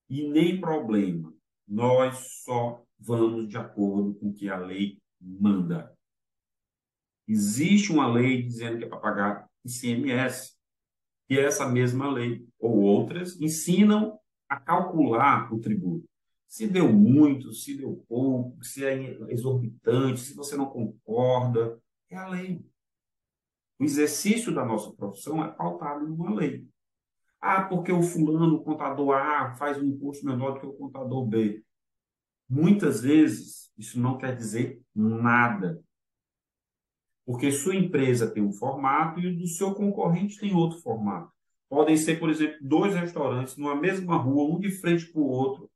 e 0.09 0.27
nem 0.29 0.59
problema. 0.59 1.33
Nós 1.67 2.43
só 2.43 2.83
vamos 2.99 3.47
de 3.47 3.57
acordo 3.57 4.15
com 4.15 4.29
o 4.29 4.33
que 4.33 4.49
a 4.49 4.57
lei 4.57 4.99
manda. 5.19 5.93
Existe 7.27 7.91
uma 7.91 8.07
lei 8.07 8.41
dizendo 8.41 8.77
que 8.77 8.85
é 8.85 8.87
para 8.87 8.99
pagar 8.99 9.46
ICMS. 9.67 10.55
E 11.29 11.37
essa 11.37 11.67
mesma 11.67 12.09
lei, 12.11 12.47
ou 12.59 12.79
outras, 12.79 13.39
ensinam 13.41 14.17
a 14.47 14.59
calcular 14.59 15.53
o 15.53 15.59
tributo. 15.59 16.07
Se 16.47 16.65
deu 16.65 16.91
muito, 16.91 17.51
se 17.51 17.75
deu 17.75 18.03
pouco, 18.07 18.63
se 18.63 18.85
é 18.85 19.17
exorbitante, 19.29 20.21
se 20.21 20.33
você 20.33 20.55
não 20.55 20.67
concorda, 20.67 21.77
é 22.09 22.15
a 22.15 22.29
lei. 22.29 22.65
O 23.79 23.83
exercício 23.83 24.53
da 24.53 24.65
nossa 24.65 24.91
profissão 24.93 25.43
é 25.43 25.51
pautado 25.51 26.07
numa 26.07 26.33
lei. 26.33 26.65
Ah, 27.39 27.63
porque 27.63 27.91
o 27.91 28.01
fulano, 28.01 28.55
o 28.55 28.63
contador 28.63 29.13
A, 29.15 29.55
faz 29.55 29.77
um 29.77 29.85
imposto 29.85 30.25
menor 30.25 30.53
do 30.53 30.59
que 30.61 30.65
o 30.65 30.73
contador 30.73 31.25
B. 31.25 31.63
Muitas 32.49 33.01
vezes, 33.01 33.71
isso 33.77 33.99
não 33.99 34.17
quer 34.17 34.35
dizer 34.35 34.81
nada. 34.95 35.79
Porque 37.27 37.51
sua 37.51 37.75
empresa 37.75 38.31
tem 38.31 38.41
um 38.41 38.53
formato 38.53 39.19
e 39.19 39.27
o 39.27 39.37
do 39.37 39.45
seu 39.47 39.75
concorrente 39.75 40.39
tem 40.39 40.55
outro 40.55 40.79
formato. 40.79 41.29
Podem 41.67 41.97
ser, 41.97 42.17
por 42.17 42.29
exemplo, 42.29 42.55
dois 42.61 42.95
restaurantes 42.95 43.57
numa 43.57 43.75
mesma 43.75 44.15
rua, 44.15 44.55
um 44.55 44.57
de 44.57 44.71
frente 44.71 45.05
para 45.07 45.19
o 45.19 45.27
outro, 45.27 45.69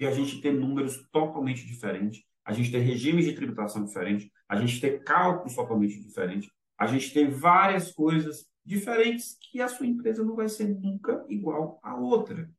e 0.00 0.04
a 0.04 0.10
gente 0.10 0.40
ter 0.40 0.52
números 0.52 1.08
totalmente 1.12 1.64
diferentes, 1.64 2.24
a 2.44 2.52
gente 2.52 2.72
ter 2.72 2.80
regimes 2.80 3.24
de 3.24 3.34
tributação 3.34 3.84
diferentes, 3.84 4.28
a 4.48 4.56
gente 4.56 4.80
ter 4.80 5.04
cálculos 5.04 5.54
totalmente 5.54 6.02
diferentes, 6.02 6.50
a 6.76 6.88
gente 6.88 7.14
ter 7.14 7.30
várias 7.30 7.92
coisas 7.92 8.48
diferentes 8.64 9.38
que 9.40 9.60
a 9.60 9.68
sua 9.68 9.86
empresa 9.86 10.24
não 10.24 10.34
vai 10.34 10.48
ser 10.48 10.66
nunca 10.66 11.24
igual 11.28 11.78
à 11.84 11.94
outra. 11.94 12.50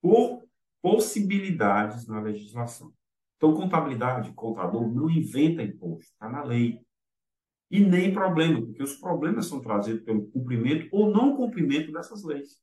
Por 0.00 0.44
possibilidades 0.80 2.06
na 2.06 2.20
legislação. 2.20 2.92
Então, 3.36 3.54
contabilidade, 3.54 4.32
contador 4.34 4.86
não 4.86 5.10
inventa 5.10 5.64
imposto, 5.64 6.12
está 6.12 6.28
na 6.28 6.44
lei. 6.44 6.78
E 7.74 7.80
nem 7.80 8.12
problema, 8.12 8.64
porque 8.64 8.84
os 8.84 8.94
problemas 8.94 9.46
são 9.46 9.60
trazidos 9.60 10.04
pelo 10.04 10.30
cumprimento 10.30 10.88
ou 10.92 11.10
não 11.10 11.36
cumprimento 11.36 11.90
dessas 11.90 12.22
leis. 12.22 12.62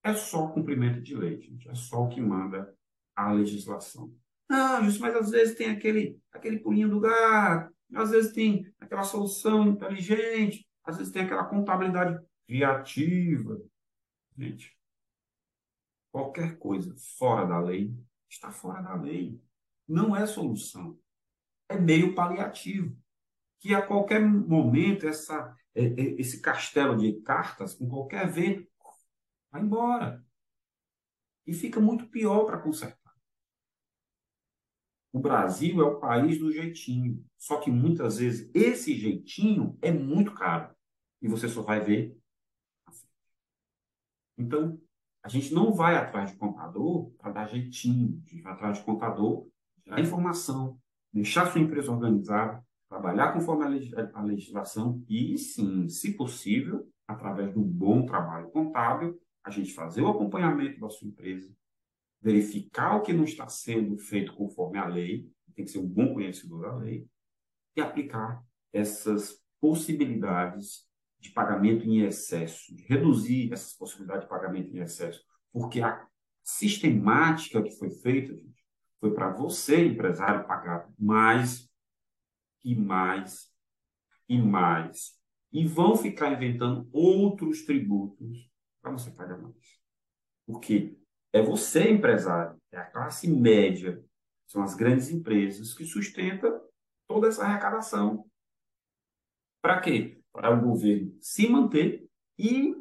É 0.00 0.14
só 0.14 0.46
cumprimento 0.46 1.02
de 1.02 1.16
lei, 1.16 1.40
gente. 1.40 1.68
É 1.68 1.74
só 1.74 2.04
o 2.04 2.08
que 2.08 2.20
manda 2.20 2.72
a 3.16 3.32
legislação. 3.32 4.14
Não, 4.48 4.86
isso, 4.86 5.00
mas 5.00 5.16
às 5.16 5.30
vezes 5.30 5.56
tem 5.56 5.70
aquele, 5.70 6.16
aquele 6.30 6.60
pulinho 6.60 6.88
do 6.88 7.00
gato, 7.00 7.74
às 7.92 8.12
vezes 8.12 8.32
tem 8.32 8.72
aquela 8.78 9.02
solução 9.02 9.66
inteligente, 9.66 10.64
às 10.84 10.98
vezes 10.98 11.12
tem 11.12 11.22
aquela 11.22 11.46
contabilidade 11.46 12.24
criativa. 12.46 13.60
Gente, 14.38 14.72
qualquer 16.12 16.56
coisa 16.58 16.94
fora 17.18 17.44
da 17.44 17.58
lei 17.58 17.92
está 18.30 18.52
fora 18.52 18.80
da 18.82 18.94
lei. 18.94 19.42
Não 19.88 20.14
é 20.14 20.24
solução. 20.28 20.96
É 21.68 21.76
meio 21.76 22.14
paliativo. 22.14 22.96
Que 23.60 23.74
a 23.74 23.82
qualquer 23.82 24.20
momento 24.20 25.06
essa, 25.06 25.54
é, 25.74 25.84
é, 25.84 26.20
esse 26.20 26.40
castelo 26.40 26.96
de 26.96 27.20
cartas, 27.22 27.74
com 27.74 27.88
qualquer 27.88 28.30
vento, 28.30 28.68
vai 29.50 29.62
embora. 29.62 30.24
E 31.46 31.52
fica 31.52 31.80
muito 31.80 32.08
pior 32.08 32.44
para 32.44 32.58
consertar. 32.58 32.98
O 35.12 35.18
Brasil 35.18 35.80
é 35.80 35.84
o 35.84 35.98
país 35.98 36.38
do 36.38 36.52
jeitinho. 36.52 37.24
Só 37.36 37.58
que 37.58 37.70
muitas 37.70 38.18
vezes 38.18 38.50
esse 38.54 38.94
jeitinho 38.94 39.78
é 39.80 39.90
muito 39.90 40.34
caro. 40.34 40.74
E 41.20 41.26
você 41.26 41.48
só 41.48 41.62
vai 41.62 41.80
ver. 41.80 42.16
Então, 44.36 44.80
a 45.22 45.28
gente 45.28 45.52
não 45.52 45.72
vai 45.72 45.96
atrás 45.96 46.30
de 46.30 46.36
contador 46.36 47.10
para 47.18 47.32
dar 47.32 47.48
jeitinho. 47.48 48.22
A 48.24 48.30
gente 48.30 48.42
vai 48.42 48.52
atrás 48.52 48.78
de 48.78 48.84
contador 48.84 49.48
dar 49.84 50.00
informação, 50.00 50.78
deixar 51.12 51.50
sua 51.50 51.60
empresa 51.60 51.90
organizada, 51.90 52.64
trabalhar 52.88 53.32
conforme 53.32 53.64
a 54.14 54.22
legislação 54.22 55.04
e, 55.08 55.36
sim, 55.36 55.88
se 55.88 56.14
possível, 56.14 56.88
através 57.06 57.56
um 57.56 57.62
bom 57.62 58.06
trabalho 58.06 58.50
contábil, 58.50 59.20
a 59.44 59.50
gente 59.50 59.72
fazer 59.72 60.02
o 60.02 60.08
acompanhamento 60.08 60.80
da 60.80 60.88
sua 60.88 61.08
empresa, 61.08 61.52
verificar 62.20 62.96
o 62.96 63.02
que 63.02 63.12
não 63.12 63.24
está 63.24 63.48
sendo 63.48 63.96
feito 63.98 64.34
conforme 64.34 64.78
a 64.78 64.86
lei, 64.86 65.30
tem 65.54 65.64
que 65.64 65.70
ser 65.70 65.78
um 65.78 65.88
bom 65.88 66.14
conhecedor 66.14 66.62
da 66.62 66.76
lei, 66.76 67.06
e 67.76 67.80
aplicar 67.80 68.42
essas 68.72 69.42
possibilidades 69.60 70.86
de 71.18 71.30
pagamento 71.30 71.84
em 71.84 72.02
excesso, 72.02 72.74
de 72.74 72.84
reduzir 72.84 73.52
essas 73.52 73.72
possibilidades 73.74 74.22
de 74.22 74.28
pagamento 74.28 74.74
em 74.74 74.80
excesso, 74.80 75.20
porque 75.52 75.80
a 75.80 76.06
sistemática 76.44 77.62
que 77.62 77.72
foi 77.72 77.90
feita, 77.90 78.34
gente, 78.34 78.64
foi 79.00 79.12
para 79.12 79.32
você, 79.32 79.84
empresário, 79.84 80.46
pagar 80.46 80.88
mais 80.98 81.67
e 82.64 82.74
mais 82.74 83.52
e 84.28 84.40
mais. 84.40 85.16
E 85.50 85.66
vão 85.66 85.96
ficar 85.96 86.32
inventando 86.32 86.88
outros 86.92 87.62
tributos 87.64 88.50
para 88.82 88.92
você 88.92 89.10
pagar 89.10 89.38
mais. 89.38 89.56
Porque 90.46 90.98
é 91.32 91.42
você, 91.42 91.90
empresário, 91.90 92.60
é 92.70 92.78
a 92.78 92.84
classe 92.84 93.28
média, 93.28 94.04
são 94.46 94.62
as 94.62 94.74
grandes 94.74 95.10
empresas 95.10 95.74
que 95.74 95.84
sustentam 95.84 96.60
toda 97.06 97.28
essa 97.28 97.44
arrecadação. 97.44 98.28
Para 99.62 99.80
quê? 99.80 100.20
Para 100.32 100.50
o 100.50 100.60
governo 100.60 101.16
se 101.20 101.48
manter 101.48 102.06
e 102.38 102.74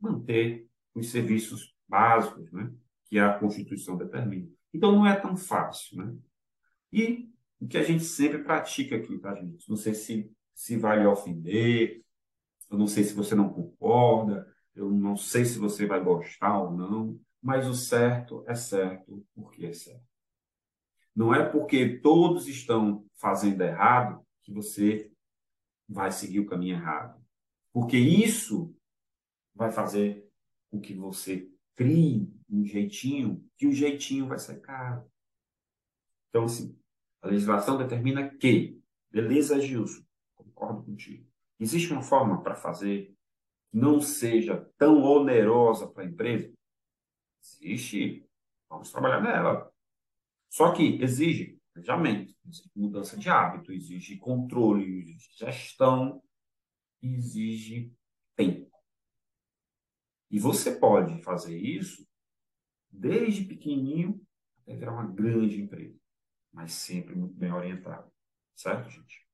manter 0.00 0.68
os 0.94 1.10
serviços 1.10 1.74
básicos 1.88 2.50
né, 2.52 2.72
que 3.06 3.18
a 3.18 3.38
Constituição 3.38 3.96
determina. 3.96 4.48
Então, 4.72 4.92
não 4.92 5.06
é 5.06 5.14
tão 5.14 5.36
fácil. 5.36 5.98
Né? 5.98 6.16
E 6.92 7.31
o 7.62 7.68
que 7.68 7.78
a 7.78 7.82
gente 7.82 8.02
sempre 8.02 8.42
pratica 8.42 8.96
aqui, 8.96 9.16
tá, 9.18 9.32
gente? 9.36 9.70
Não 9.70 9.76
sei 9.76 9.94
se, 9.94 10.28
se 10.52 10.76
vai 10.76 10.98
lhe 10.98 11.06
ofender, 11.06 12.02
eu 12.68 12.76
não 12.76 12.88
sei 12.88 13.04
se 13.04 13.14
você 13.14 13.36
não 13.36 13.48
concorda, 13.48 14.52
eu 14.74 14.90
não 14.90 15.16
sei 15.16 15.44
se 15.44 15.60
você 15.60 15.86
vai 15.86 16.02
gostar 16.02 16.58
ou 16.58 16.72
não, 16.72 17.20
mas 17.40 17.68
o 17.68 17.74
certo 17.74 18.44
é 18.48 18.54
certo 18.56 19.24
porque 19.32 19.64
é 19.64 19.72
certo. 19.72 20.02
Não 21.14 21.32
é 21.32 21.48
porque 21.48 22.00
todos 22.00 22.48
estão 22.48 23.06
fazendo 23.14 23.60
errado 23.60 24.26
que 24.42 24.52
você 24.52 25.12
vai 25.88 26.10
seguir 26.10 26.40
o 26.40 26.46
caminho 26.46 26.74
errado. 26.74 27.22
Porque 27.72 27.96
isso 27.96 28.74
vai 29.54 29.70
fazer 29.70 30.26
com 30.68 30.80
que 30.80 30.94
você 30.94 31.48
crie 31.76 32.28
um 32.50 32.64
jeitinho, 32.64 33.48
que 33.56 33.68
o 33.68 33.72
jeitinho 33.72 34.26
vai 34.26 34.38
ser 34.40 34.60
caro. 34.60 35.08
Então, 36.28 36.44
assim, 36.44 36.76
a 37.22 37.28
legislação 37.28 37.78
determina 37.78 38.28
que, 38.28 38.82
beleza, 39.10 39.60
Gilson, 39.60 40.02
concordo 40.34 40.82
contigo. 40.82 41.26
Existe 41.58 41.92
uma 41.92 42.02
forma 42.02 42.42
para 42.42 42.56
fazer 42.56 43.14
que 43.70 43.78
não 43.78 44.00
seja 44.00 44.68
tão 44.76 45.02
onerosa 45.02 45.86
para 45.86 46.02
a 46.02 46.06
empresa? 46.06 46.52
Existe. 47.40 48.26
Vamos 48.68 48.90
trabalhar 48.90 49.20
nela. 49.20 49.72
Só 50.50 50.72
que 50.72 51.00
exige 51.00 51.58
planejamento, 51.72 52.34
exige 52.44 52.70
mudança 52.74 53.16
de 53.16 53.28
hábito, 53.28 53.72
exige 53.72 54.18
controle, 54.18 54.98
exige 54.98 55.28
gestão, 55.36 56.22
exige 57.00 57.92
tempo. 58.36 58.70
E 60.30 60.38
você 60.38 60.74
pode 60.74 61.22
fazer 61.22 61.56
isso 61.56 62.06
desde 62.90 63.44
pequenininho 63.44 64.20
até 64.58 64.76
virar 64.76 64.92
uma 64.92 65.06
grande 65.06 65.60
empresa, 65.60 65.98
mas 66.52 66.72
sempre 66.72 67.14
muito 67.14 67.34
bem 67.34 67.52
orientado. 67.52 68.10
Certo, 68.54 68.90
gente? 68.90 69.26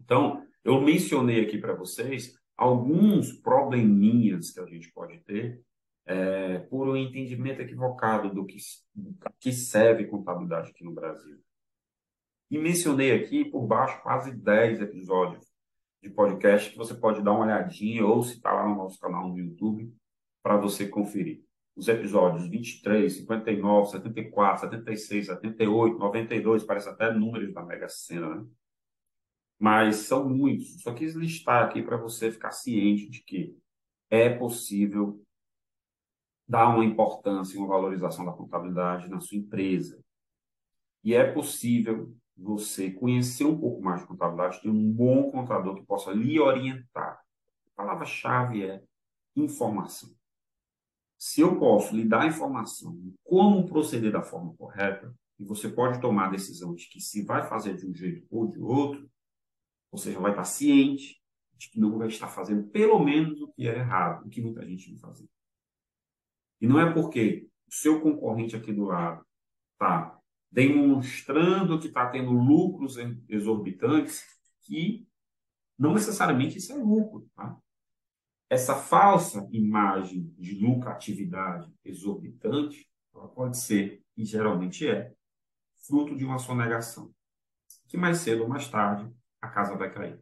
Então, 0.00 0.46
eu 0.64 0.80
mencionei 0.80 1.44
aqui 1.44 1.58
para 1.58 1.74
vocês 1.74 2.34
alguns 2.56 3.32
probleminhas 3.32 4.50
que 4.50 4.60
a 4.60 4.66
gente 4.66 4.90
pode 4.92 5.18
ter 5.20 5.62
é, 6.06 6.58
por 6.58 6.88
um 6.88 6.96
entendimento 6.96 7.60
equivocado 7.60 8.32
do 8.32 8.44
que, 8.44 8.56
do 8.94 9.16
que 9.38 9.52
serve 9.52 10.06
contabilidade 10.06 10.70
aqui 10.70 10.82
no 10.82 10.92
Brasil. 10.92 11.38
E 12.50 12.58
mencionei 12.58 13.12
aqui 13.12 13.44
por 13.44 13.66
baixo 13.66 14.02
quase 14.02 14.32
10 14.32 14.80
episódios 14.80 15.46
de 16.02 16.10
podcast 16.10 16.70
que 16.70 16.76
você 16.76 16.94
pode 16.94 17.22
dar 17.22 17.32
uma 17.32 17.44
olhadinha 17.44 18.04
ou 18.04 18.22
se 18.22 18.36
está 18.36 18.52
lá 18.52 18.66
no 18.66 18.74
nosso 18.74 18.98
canal 18.98 19.28
no 19.28 19.38
YouTube 19.38 19.94
para 20.42 20.56
você 20.56 20.88
conferir. 20.88 21.44
Os 21.80 21.88
episódios 21.88 22.46
23, 22.46 23.10
59, 23.10 23.88
74, 23.92 24.60
76, 24.68 25.26
78, 25.28 25.98
92, 25.98 26.62
parece 26.62 26.90
até 26.90 27.10
números 27.10 27.54
da 27.54 27.64
Mega 27.64 27.88
Sena, 27.88 28.34
né? 28.34 28.46
Mas 29.58 29.96
são 29.96 30.28
muitos. 30.28 30.82
Só 30.82 30.92
quis 30.92 31.14
listar 31.14 31.64
aqui 31.64 31.80
para 31.82 31.96
você 31.96 32.30
ficar 32.30 32.50
ciente 32.50 33.08
de 33.08 33.22
que 33.22 33.56
é 34.10 34.28
possível 34.28 35.24
dar 36.46 36.68
uma 36.68 36.84
importância 36.84 37.56
e 37.56 37.58
uma 37.58 37.68
valorização 37.68 38.26
da 38.26 38.32
contabilidade 38.32 39.08
na 39.08 39.18
sua 39.18 39.38
empresa. 39.38 40.04
E 41.02 41.14
é 41.14 41.32
possível 41.32 42.14
você 42.36 42.90
conhecer 42.90 43.44
um 43.44 43.58
pouco 43.58 43.80
mais 43.80 44.02
de 44.02 44.06
contabilidade, 44.06 44.60
ter 44.60 44.68
um 44.68 44.92
bom 44.92 45.30
contador 45.30 45.76
que 45.76 45.86
possa 45.86 46.12
lhe 46.12 46.38
orientar. 46.38 47.22
A 47.72 47.82
palavra-chave 47.82 48.64
é 48.66 48.82
informação. 49.34 50.19
Se 51.20 51.42
eu 51.42 51.58
posso 51.58 51.94
lhe 51.94 52.02
dar 52.02 52.26
informação 52.26 52.96
de 52.96 53.12
como 53.22 53.66
proceder 53.66 54.10
da 54.10 54.22
forma 54.22 54.54
correta, 54.56 55.14
e 55.38 55.44
você 55.44 55.68
pode 55.68 56.00
tomar 56.00 56.28
a 56.28 56.30
decisão 56.30 56.74
de 56.74 56.88
que 56.88 56.98
se 56.98 57.22
vai 57.26 57.46
fazer 57.46 57.76
de 57.76 57.86
um 57.86 57.94
jeito 57.94 58.26
ou 58.30 58.46
de 58.46 58.58
outro, 58.58 59.06
você 59.92 60.12
já 60.12 60.18
vai 60.18 60.30
estar 60.30 60.44
ciente 60.44 61.20
de 61.58 61.68
que 61.68 61.78
não 61.78 61.98
vai 61.98 62.08
estar 62.08 62.28
fazendo 62.28 62.66
pelo 62.68 62.98
menos 63.04 63.38
o 63.42 63.52
que 63.52 63.68
é 63.68 63.76
errado, 63.76 64.26
o 64.26 64.30
que 64.30 64.40
muita 64.40 64.66
gente 64.66 64.90
não 64.92 64.98
faz. 64.98 65.22
E 66.58 66.66
não 66.66 66.80
é 66.80 66.90
porque 66.90 67.46
o 67.68 67.74
seu 67.74 68.00
concorrente 68.00 68.56
aqui 68.56 68.72
do 68.72 68.84
lado 68.84 69.22
está 69.74 70.18
demonstrando 70.50 71.78
que 71.78 71.88
está 71.88 72.08
tendo 72.08 72.32
lucros 72.32 72.96
exorbitantes 73.28 74.24
que 74.62 75.06
não 75.78 75.92
necessariamente 75.92 76.56
isso 76.56 76.72
é 76.72 76.76
lucro. 76.76 77.28
Tá? 77.36 77.60
Essa 78.50 78.74
falsa 78.74 79.48
imagem 79.52 80.34
de 80.36 80.56
lucratividade 80.56 81.72
exorbitante, 81.84 82.84
ela 83.14 83.28
pode 83.28 83.56
ser, 83.56 84.02
e 84.16 84.24
geralmente 84.24 84.88
é, 84.88 85.12
fruto 85.86 86.16
de 86.16 86.24
uma 86.24 86.38
sonegação, 86.40 87.14
que 87.86 87.96
mais 87.96 88.18
cedo 88.18 88.42
ou 88.42 88.48
mais 88.48 88.68
tarde 88.68 89.08
a 89.40 89.48
casa 89.48 89.76
vai 89.76 89.88
cair. 89.88 90.20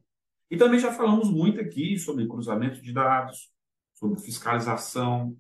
E 0.51 0.59
também 0.59 0.79
já 0.79 0.93
falamos 0.93 1.31
muito 1.31 1.59
aqui 1.59 1.99
sobre 1.99 2.29
cruzamento 2.29 2.83
de 2.83 2.93
dados, 2.93 3.51
sobre 3.95 4.21
fiscalização, 4.21 5.37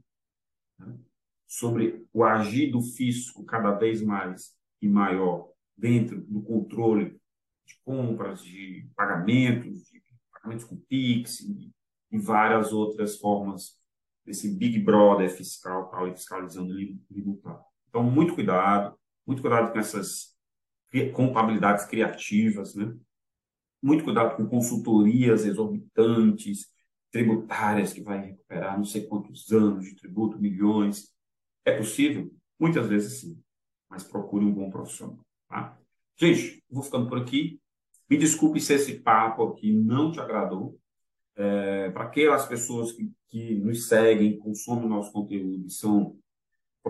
né? 0.78 0.98
sobre 1.46 2.06
o 2.12 2.24
agir 2.24 2.70
do 2.70 2.80
fisco 2.80 3.44
cada 3.44 3.72
vez 3.72 4.02
mais 4.02 4.56
e 4.80 4.88
maior 4.88 5.50
dentro 5.76 6.20
do 6.22 6.40
controle 6.42 7.20
de 7.66 7.78
compras, 7.84 8.42
de 8.42 8.88
pagamentos, 8.96 9.84
de 9.90 10.02
pagamentos 10.32 10.64
com 10.64 10.76
PIX 10.76 11.40
e 12.10 12.18
várias 12.18 12.72
outras 12.72 13.16
formas 13.18 13.76
desse 14.24 14.54
Big 14.54 14.78
Brother 14.78 15.30
fiscal 15.30 15.88
tal, 15.88 16.08
e 16.08 16.12
fiscalizando 16.12 16.74
limitado. 17.10 17.64
Então, 17.88 18.02
muito 18.02 18.34
cuidado, 18.34 18.98
muito 19.26 19.40
cuidado 19.40 19.72
com 19.72 19.78
essas 19.78 20.36
contabilidades 21.14 21.84
criativas, 21.84 22.74
né? 22.74 22.94
Muito 23.82 24.04
cuidado 24.04 24.36
com 24.36 24.46
consultorias 24.46 25.44
exorbitantes, 25.44 26.66
tributárias, 27.10 27.92
que 27.92 28.02
vai 28.02 28.26
recuperar 28.26 28.76
não 28.76 28.84
sei 28.84 29.06
quantos 29.06 29.50
anos 29.52 29.84
de 29.84 29.94
tributo, 29.94 30.38
milhões. 30.38 31.14
É 31.64 31.76
possível? 31.76 32.30
Muitas 32.58 32.86
vezes 32.88 33.20
sim, 33.20 33.40
mas 33.88 34.02
procure 34.02 34.44
um 34.44 34.52
bom 34.52 34.70
profissional. 34.70 35.18
Tá? 35.48 35.78
Gente, 36.16 36.62
vou 36.68 36.82
ficando 36.82 37.08
por 37.08 37.18
aqui. 37.18 37.60
Me 38.10 38.16
desculpe 38.16 38.60
se 38.60 38.74
esse 38.74 39.00
papo 39.00 39.44
aqui 39.44 39.72
não 39.72 40.10
te 40.10 40.20
agradou. 40.20 40.78
É, 41.38 41.90
Para 41.90 42.04
aquelas 42.04 42.46
pessoas 42.46 42.90
que, 42.90 43.10
que 43.28 43.54
nos 43.54 43.86
seguem, 43.86 44.38
consomem 44.38 44.86
o 44.86 44.88
nosso 44.88 45.12
conteúdo 45.12 45.70
são 45.70 46.16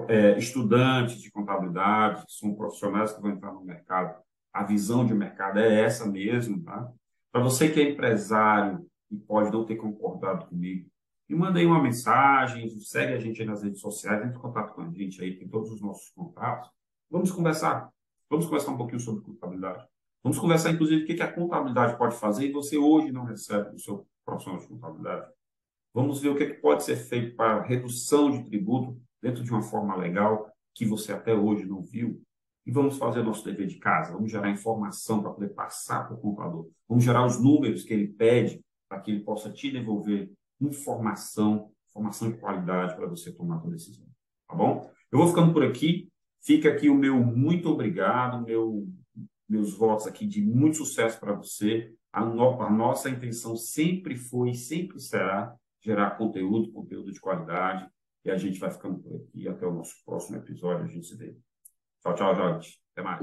é, 0.09 0.39
estudantes 0.39 1.21
de 1.21 1.31
contabilidade, 1.31 2.25
são 2.29 2.55
profissionais 2.55 3.13
que 3.13 3.21
vão 3.21 3.31
entrar 3.31 3.53
no 3.53 3.63
mercado, 3.63 4.23
a 4.53 4.65
visão 4.65 5.05
de 5.05 5.13
mercado 5.13 5.59
é 5.59 5.83
essa 5.83 6.07
mesmo, 6.07 6.63
tá? 6.63 6.91
Para 7.31 7.43
você 7.43 7.69
que 7.69 7.79
é 7.79 7.91
empresário 7.91 8.87
e 9.11 9.17
pode 9.17 9.53
não 9.53 9.65
ter 9.65 9.77
concordado 9.77 10.47
comigo, 10.47 10.89
me 11.29 11.37
manda 11.37 11.59
aí 11.59 11.67
uma 11.67 11.83
mensagem, 11.83 12.69
segue 12.81 13.13
a 13.13 13.21
gente 13.21 13.43
aí 13.43 13.47
nas 13.47 13.63
redes 13.63 13.81
sociais, 13.81 14.25
entre 14.25 14.39
em 14.39 14.41
contato 14.41 14.73
com 14.73 14.81
a 14.81 14.91
gente 14.91 15.23
aí, 15.23 15.37
tem 15.37 15.47
todos 15.47 15.71
os 15.71 15.81
nossos 15.81 16.09
contatos. 16.11 16.71
Vamos 17.11 17.31
conversar. 17.31 17.91
Vamos 18.31 18.47
conversar 18.47 18.73
um 18.73 18.79
pouquinho 18.79 19.01
sobre 19.01 19.23
contabilidade. 19.23 19.87
Vamos 20.23 20.39
conversar, 20.39 20.71
inclusive, 20.71 21.05
o 21.05 21.07
que 21.07 21.23
a 21.23 21.33
contabilidade 21.33 21.99
pode 21.99 22.17
fazer 22.17 22.47
e 22.47 22.53
você 22.53 22.79
hoje 22.79 23.13
não 23.13 23.25
recebe 23.25 23.71
do 23.71 23.79
seu 23.79 24.07
profissional 24.29 24.61
de 24.61 24.69
contabilidade. 24.69 25.33
Vamos 25.95 26.21
ver 26.21 26.29
o 26.29 26.37
que 26.37 26.47
pode 26.55 26.85
ser 26.85 26.97
feito 26.97 27.35
para 27.35 27.62
redução 27.62 28.31
de 28.31 28.45
tributo 28.45 29.01
dentro 29.23 29.43
de 29.43 29.51
uma 29.51 29.62
forma 29.62 29.97
legal 29.97 30.53
que 30.75 30.85
você 30.85 31.12
até 31.12 31.35
hoje 31.35 31.64
não 31.64 31.83
viu. 31.83 32.23
E 32.67 32.71
vamos 32.71 32.99
fazer 32.99 33.23
nosso 33.23 33.43
dever 33.43 33.67
de 33.67 33.79
casa, 33.79 34.12
vamos 34.12 34.31
gerar 34.31 34.51
informação 34.51 35.23
para 35.23 35.33
poder 35.33 35.49
passar 35.55 36.07
para 36.07 36.14
o 36.14 36.21
contador. 36.21 36.69
Vamos 36.87 37.03
gerar 37.03 37.25
os 37.25 37.43
números 37.43 37.83
que 37.83 37.95
ele 37.95 38.09
pede 38.09 38.62
para 38.87 39.01
que 39.01 39.11
ele 39.11 39.21
possa 39.21 39.51
te 39.51 39.71
devolver 39.71 40.31
informação, 40.61 41.73
informação 41.88 42.31
de 42.31 42.37
qualidade 42.37 42.95
para 42.95 43.07
você 43.07 43.33
tomar 43.33 43.61
sua 43.61 43.71
decisão. 43.71 44.07
Tá 44.47 44.55
bom? 44.55 44.91
Eu 45.11 45.19
vou 45.19 45.29
ficando 45.29 45.53
por 45.53 45.64
aqui. 45.64 46.09
Fica 46.43 46.69
aqui 46.69 46.91
o 46.91 46.95
meu 46.95 47.17
muito 47.19 47.69
obrigado, 47.71 48.45
meu, 48.45 48.87
meus 49.49 49.73
votos 49.73 50.07
aqui 50.07 50.27
de 50.27 50.43
muito 50.43 50.77
sucesso 50.77 51.19
para 51.19 51.33
você. 51.33 51.95
A, 52.12 52.25
no, 52.25 52.62
a 52.62 52.71
nossa 52.71 53.11
intenção 53.11 53.57
sempre 53.57 54.16
foi 54.16 54.51
e 54.51 54.55
sempre 54.55 55.01
será 55.01 55.55
gerar 55.81 56.12
conteúdo, 56.12 56.73
conteúdo 56.73 57.12
de 57.12 57.21
qualidade. 57.21 57.88
E 58.25 58.31
a 58.31 58.37
gente 58.37 58.59
vai 58.59 58.71
ficando 58.71 58.99
por 58.99 59.16
aqui. 59.16 59.49
Até 59.49 59.66
o 59.66 59.73
nosso 59.73 59.94
próximo 60.05 60.37
episódio. 60.37 60.85
A 60.85 60.88
gente 60.88 61.07
se 61.07 61.16
vê. 61.16 61.37
Tchau, 62.03 62.14
tchau, 62.14 62.35
gente. 62.35 62.81
Até 62.92 63.03
mais. 63.03 63.21